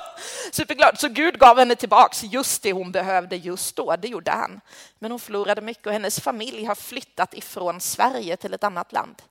Superglad. 0.52 1.00
Så 1.00 1.09
Gud 1.09 1.38
gav 1.38 1.59
henne 1.59 1.76
tillbaks 1.76 2.22
just 2.22 2.62
det 2.62 2.72
hon 2.72 2.92
behövde 2.92 3.37
just 3.37 3.76
då, 3.76 3.96
det 3.96 4.09
gjorde 4.09 4.30
han. 4.30 4.61
Men 4.98 5.11
hon 5.11 5.20
förlorade 5.20 5.61
mycket 5.61 5.87
och 5.87 5.92
hennes 5.92 6.20
familj 6.20 6.64
har 6.64 6.74
flyttat 6.74 7.35
ifrån 7.35 7.80
Sverige 7.80 8.37
till 8.37 8.54
ett 8.54 8.64
annat 8.64 8.92
land. 8.92 9.22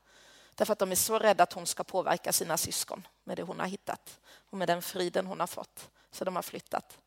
Därför 0.55 0.73
att 0.73 0.79
de 0.79 0.91
är 0.91 0.95
så 0.95 1.19
rädda 1.19 1.43
att 1.43 1.53
hon 1.53 1.65
ska 1.65 1.83
påverka 1.83 2.31
sina 2.33 2.57
syskon 2.57 3.07
med 3.23 3.37
det 3.37 3.43
hon 3.43 3.59
har 3.59 3.67
hittat 3.67 4.19
och 4.49 4.57
med 4.57 4.67
den 4.67 4.81
friden 4.81 5.25
hon 5.25 5.39
har 5.39 5.47
fått. 5.47 5.89
Så 6.11 6.25
de 6.25 6.35
har 6.35 6.43
flyttat. 6.43 6.97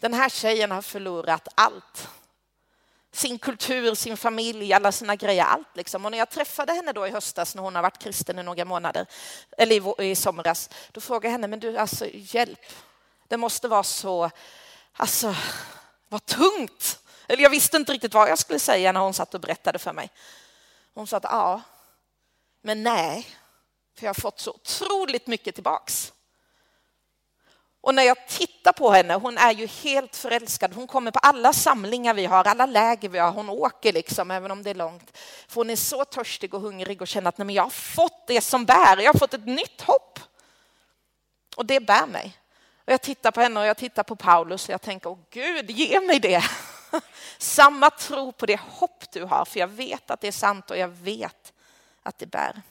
Den 0.00 0.14
här 0.14 0.28
tjejen 0.28 0.70
har 0.70 0.82
förlorat 0.82 1.48
allt 1.54 2.08
sin 3.12 3.38
kultur, 3.38 3.94
sin 3.94 4.16
familj, 4.16 4.72
alla 4.72 4.92
sina 4.92 5.16
grejer, 5.16 5.44
allt. 5.44 5.76
Liksom. 5.76 6.04
Och 6.04 6.10
när 6.10 6.18
jag 6.18 6.30
träffade 6.30 6.72
henne 6.72 6.92
då 6.92 7.06
i 7.06 7.10
höstas 7.10 7.54
när 7.54 7.62
hon 7.62 7.74
har 7.74 7.82
varit 7.82 7.98
kristen 7.98 8.38
i 8.38 8.42
några 8.42 8.64
månader, 8.64 9.06
eller 9.58 10.00
i, 10.00 10.10
i 10.10 10.16
somras, 10.16 10.70
då 10.92 11.00
frågade 11.00 11.26
jag 11.26 11.32
henne, 11.32 11.46
men 11.46 11.60
du, 11.60 11.76
alltså 11.76 12.06
hjälp, 12.12 12.72
det 13.28 13.36
måste 13.36 13.68
vara 13.68 13.82
så, 13.82 14.30
alltså, 14.92 15.34
vad 16.08 16.26
tungt. 16.26 16.98
Eller 17.28 17.42
jag 17.42 17.50
visste 17.50 17.76
inte 17.76 17.92
riktigt 17.92 18.14
vad 18.14 18.30
jag 18.30 18.38
skulle 18.38 18.58
säga 18.58 18.92
när 18.92 19.00
hon 19.00 19.14
satt 19.14 19.34
och 19.34 19.40
berättade 19.40 19.78
för 19.78 19.92
mig. 19.92 20.10
Hon 20.94 21.06
sa 21.06 21.16
att 21.16 21.24
ja, 21.24 21.60
men 22.62 22.82
nej, 22.82 23.26
för 23.98 24.06
jag 24.06 24.08
har 24.08 24.20
fått 24.20 24.40
så 24.40 24.50
otroligt 24.50 25.26
mycket 25.26 25.54
tillbaks. 25.54 26.12
Och 27.86 27.94
när 27.94 28.02
jag 28.02 28.26
tittar 28.26 28.72
på 28.72 28.90
henne, 28.90 29.14
hon 29.14 29.38
är 29.38 29.52
ju 29.52 29.66
helt 29.66 30.16
förälskad. 30.16 30.74
Hon 30.74 30.86
kommer 30.86 31.10
på 31.10 31.18
alla 31.18 31.52
samlingar 31.52 32.14
vi 32.14 32.26
har, 32.26 32.44
alla 32.44 32.66
läger 32.66 33.08
vi 33.08 33.18
har. 33.18 33.30
Hon 33.30 33.48
åker 33.48 33.92
liksom, 33.92 34.30
även 34.30 34.50
om 34.50 34.62
det 34.62 34.70
är 34.70 34.74
långt. 34.74 35.18
För 35.48 35.54
hon 35.54 35.70
är 35.70 35.76
så 35.76 36.04
törstig 36.04 36.54
och 36.54 36.60
hungrig 36.60 37.02
och 37.02 37.08
känner 37.08 37.28
att 37.28 37.38
nej, 37.38 37.46
men 37.46 37.54
jag 37.54 37.62
har 37.62 37.70
fått 37.70 38.26
det 38.26 38.40
som 38.40 38.64
bär. 38.64 38.96
Jag 38.96 39.12
har 39.12 39.18
fått 39.18 39.34
ett 39.34 39.46
nytt 39.46 39.80
hopp. 39.80 40.20
Och 41.56 41.66
det 41.66 41.80
bär 41.80 42.06
mig. 42.06 42.36
Och 42.84 42.92
jag 42.92 43.02
tittar 43.02 43.30
på 43.30 43.40
henne 43.40 43.60
och 43.60 43.66
jag 43.66 43.76
tittar 43.76 44.02
på 44.02 44.16
Paulus 44.16 44.64
och 44.68 44.72
jag 44.72 44.82
tänker, 44.82 45.10
åh 45.10 45.18
Gud, 45.30 45.70
ge 45.70 46.00
mig 46.00 46.20
det. 46.20 46.44
Samma 47.38 47.90
tro 47.90 48.32
på 48.32 48.46
det 48.46 48.60
hopp 48.60 49.04
du 49.12 49.24
har, 49.24 49.44
för 49.44 49.60
jag 49.60 49.68
vet 49.68 50.10
att 50.10 50.20
det 50.20 50.28
är 50.28 50.32
sant 50.32 50.70
och 50.70 50.78
jag 50.78 50.88
vet 50.88 51.52
att 52.02 52.18
det 52.18 52.26
bär. 52.26 52.62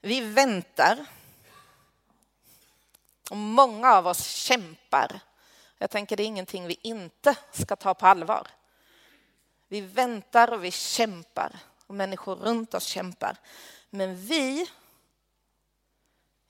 Vi 0.00 0.20
väntar. 0.20 1.06
Och 3.30 3.36
många 3.36 3.92
av 3.92 4.06
oss 4.06 4.26
kämpar. 4.26 5.20
Jag 5.78 5.90
tänker 5.90 6.16
det 6.16 6.22
är 6.22 6.26
ingenting 6.26 6.66
vi 6.66 6.78
inte 6.82 7.36
ska 7.52 7.76
ta 7.76 7.94
på 7.94 8.06
allvar. 8.06 8.48
Vi 9.68 9.80
väntar 9.80 10.52
och 10.52 10.64
vi 10.64 10.70
kämpar 10.70 11.56
och 11.86 11.94
människor 11.94 12.36
runt 12.36 12.74
oss 12.74 12.84
kämpar. 12.84 13.36
Men 13.90 14.16
vi, 14.16 14.66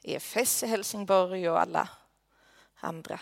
EFS 0.02 0.62
i 0.62 0.66
Helsingborg 0.66 1.50
och 1.50 1.60
alla 1.60 1.88
andra, 2.74 3.20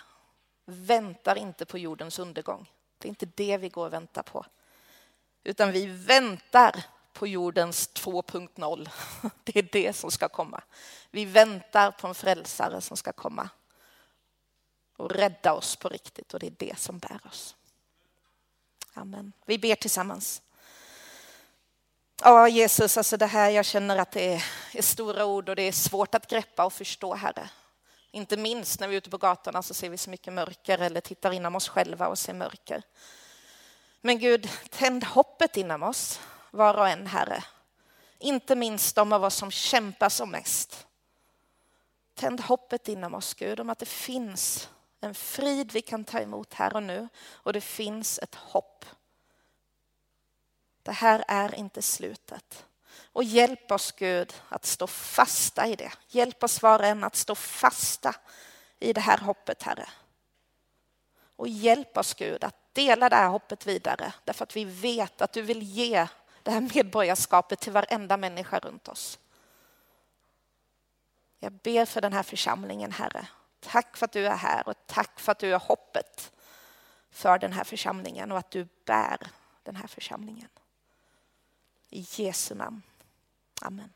väntar 0.64 1.38
inte 1.38 1.66
på 1.66 1.78
jordens 1.78 2.18
undergång. 2.18 2.70
Det 2.98 3.08
är 3.08 3.10
inte 3.10 3.26
det 3.26 3.56
vi 3.56 3.68
går 3.68 3.86
och 3.86 3.92
väntar 3.92 4.22
på. 4.22 4.46
Utan 5.44 5.72
vi 5.72 5.86
väntar 5.86 6.84
på 7.12 7.26
jordens 7.26 7.90
2.0. 7.94 8.88
Det 9.44 9.58
är 9.58 9.68
det 9.72 9.92
som 9.92 10.10
ska 10.10 10.28
komma. 10.28 10.62
Vi 11.10 11.24
väntar 11.24 11.90
på 11.90 12.06
en 12.06 12.14
frälsare 12.14 12.80
som 12.80 12.96
ska 12.96 13.12
komma 13.12 13.48
och 14.96 15.10
rädda 15.10 15.52
oss 15.52 15.76
på 15.76 15.88
riktigt 15.88 16.34
och 16.34 16.40
det 16.40 16.46
är 16.46 16.54
det 16.58 16.78
som 16.78 16.98
bär 16.98 17.20
oss. 17.24 17.56
Amen. 18.94 19.32
Vi 19.46 19.58
ber 19.58 19.74
tillsammans. 19.74 20.42
Ja, 22.22 22.48
Jesus, 22.48 22.96
alltså 22.96 23.16
det 23.16 23.26
här, 23.26 23.50
jag 23.50 23.64
känner 23.64 23.98
att 23.98 24.12
det 24.12 24.34
är, 24.34 24.44
är 24.72 24.82
stora 24.82 25.24
ord 25.24 25.48
och 25.48 25.56
det 25.56 25.62
är 25.62 25.72
svårt 25.72 26.14
att 26.14 26.30
greppa 26.30 26.64
och 26.64 26.72
förstå, 26.72 27.14
Herre. 27.14 27.50
Inte 28.10 28.36
minst 28.36 28.80
när 28.80 28.88
vi 28.88 28.94
är 28.94 28.98
ute 28.98 29.10
på 29.10 29.18
gatorna 29.18 29.62
så 29.62 29.74
ser 29.74 29.90
vi 29.90 29.98
så 29.98 30.10
mycket 30.10 30.32
mörker 30.32 30.78
eller 30.78 31.00
tittar 31.00 31.32
inom 31.32 31.56
oss 31.56 31.68
själva 31.68 32.08
och 32.08 32.18
ser 32.18 32.34
mörker. 32.34 32.82
Men 34.00 34.18
Gud, 34.18 34.48
tänd 34.70 35.04
hoppet 35.04 35.56
inom 35.56 35.82
oss, 35.82 36.20
var 36.52 36.74
och 36.74 36.88
en, 36.88 37.06
Herre. 37.06 37.44
Inte 38.18 38.56
minst 38.56 38.96
de 38.96 39.12
av 39.12 39.24
oss 39.24 39.34
som 39.34 39.50
kämpar 39.50 40.08
som 40.08 40.30
mest. 40.30 40.86
Tänd 42.14 42.40
hoppet 42.40 42.88
inom 42.88 43.14
oss, 43.14 43.34
Gud, 43.34 43.60
om 43.60 43.70
att 43.70 43.78
det 43.78 43.86
finns 43.86 44.68
en 45.00 45.14
frid 45.14 45.72
vi 45.72 45.82
kan 45.82 46.04
ta 46.04 46.20
emot 46.20 46.54
här 46.54 46.76
och 46.76 46.82
nu 46.82 47.08
och 47.32 47.52
det 47.52 47.60
finns 47.60 48.18
ett 48.18 48.34
hopp. 48.34 48.84
Det 50.82 50.92
här 50.92 51.24
är 51.28 51.54
inte 51.54 51.82
slutet. 51.82 52.66
Och 53.12 53.24
hjälp 53.24 53.70
oss 53.70 53.92
Gud 53.92 54.34
att 54.48 54.64
stå 54.64 54.86
fasta 54.86 55.66
i 55.66 55.76
det. 55.76 55.92
Hjälp 56.08 56.44
oss 56.44 56.62
var 56.62 56.78
och 56.78 56.86
en 56.86 57.04
att 57.04 57.16
stå 57.16 57.34
fasta 57.34 58.14
i 58.78 58.92
det 58.92 59.00
här 59.00 59.18
hoppet 59.18 59.62
Herre. 59.62 59.88
Och 61.36 61.48
hjälp 61.48 61.96
oss 61.96 62.14
Gud 62.14 62.44
att 62.44 62.74
dela 62.74 63.08
det 63.08 63.16
här 63.16 63.28
hoppet 63.28 63.66
vidare 63.66 64.12
därför 64.24 64.42
att 64.42 64.56
vi 64.56 64.64
vet 64.64 65.22
att 65.22 65.32
du 65.32 65.42
vill 65.42 65.62
ge 65.62 66.08
det 66.42 66.50
här 66.50 66.60
medborgarskapet 66.74 67.60
till 67.60 67.72
varenda 67.72 68.16
människa 68.16 68.58
runt 68.58 68.88
oss. 68.88 69.18
Jag 71.38 71.52
ber 71.52 71.84
för 71.84 72.00
den 72.00 72.12
här 72.12 72.22
församlingen 72.22 72.92
Herre. 72.92 73.28
Tack 73.60 73.96
för 73.96 74.04
att 74.04 74.12
du 74.12 74.26
är 74.26 74.36
här 74.36 74.68
och 74.68 74.74
tack 74.86 75.20
för 75.20 75.32
att 75.32 75.38
du 75.38 75.54
är 75.54 75.58
hoppet 75.58 76.32
för 77.10 77.38
den 77.38 77.52
här 77.52 77.64
församlingen 77.64 78.32
och 78.32 78.38
att 78.38 78.50
du 78.50 78.68
bär 78.84 79.18
den 79.62 79.76
här 79.76 79.86
församlingen. 79.86 80.48
I 81.90 82.06
Jesu 82.10 82.54
namn. 82.54 82.82
Amen. 83.62 83.92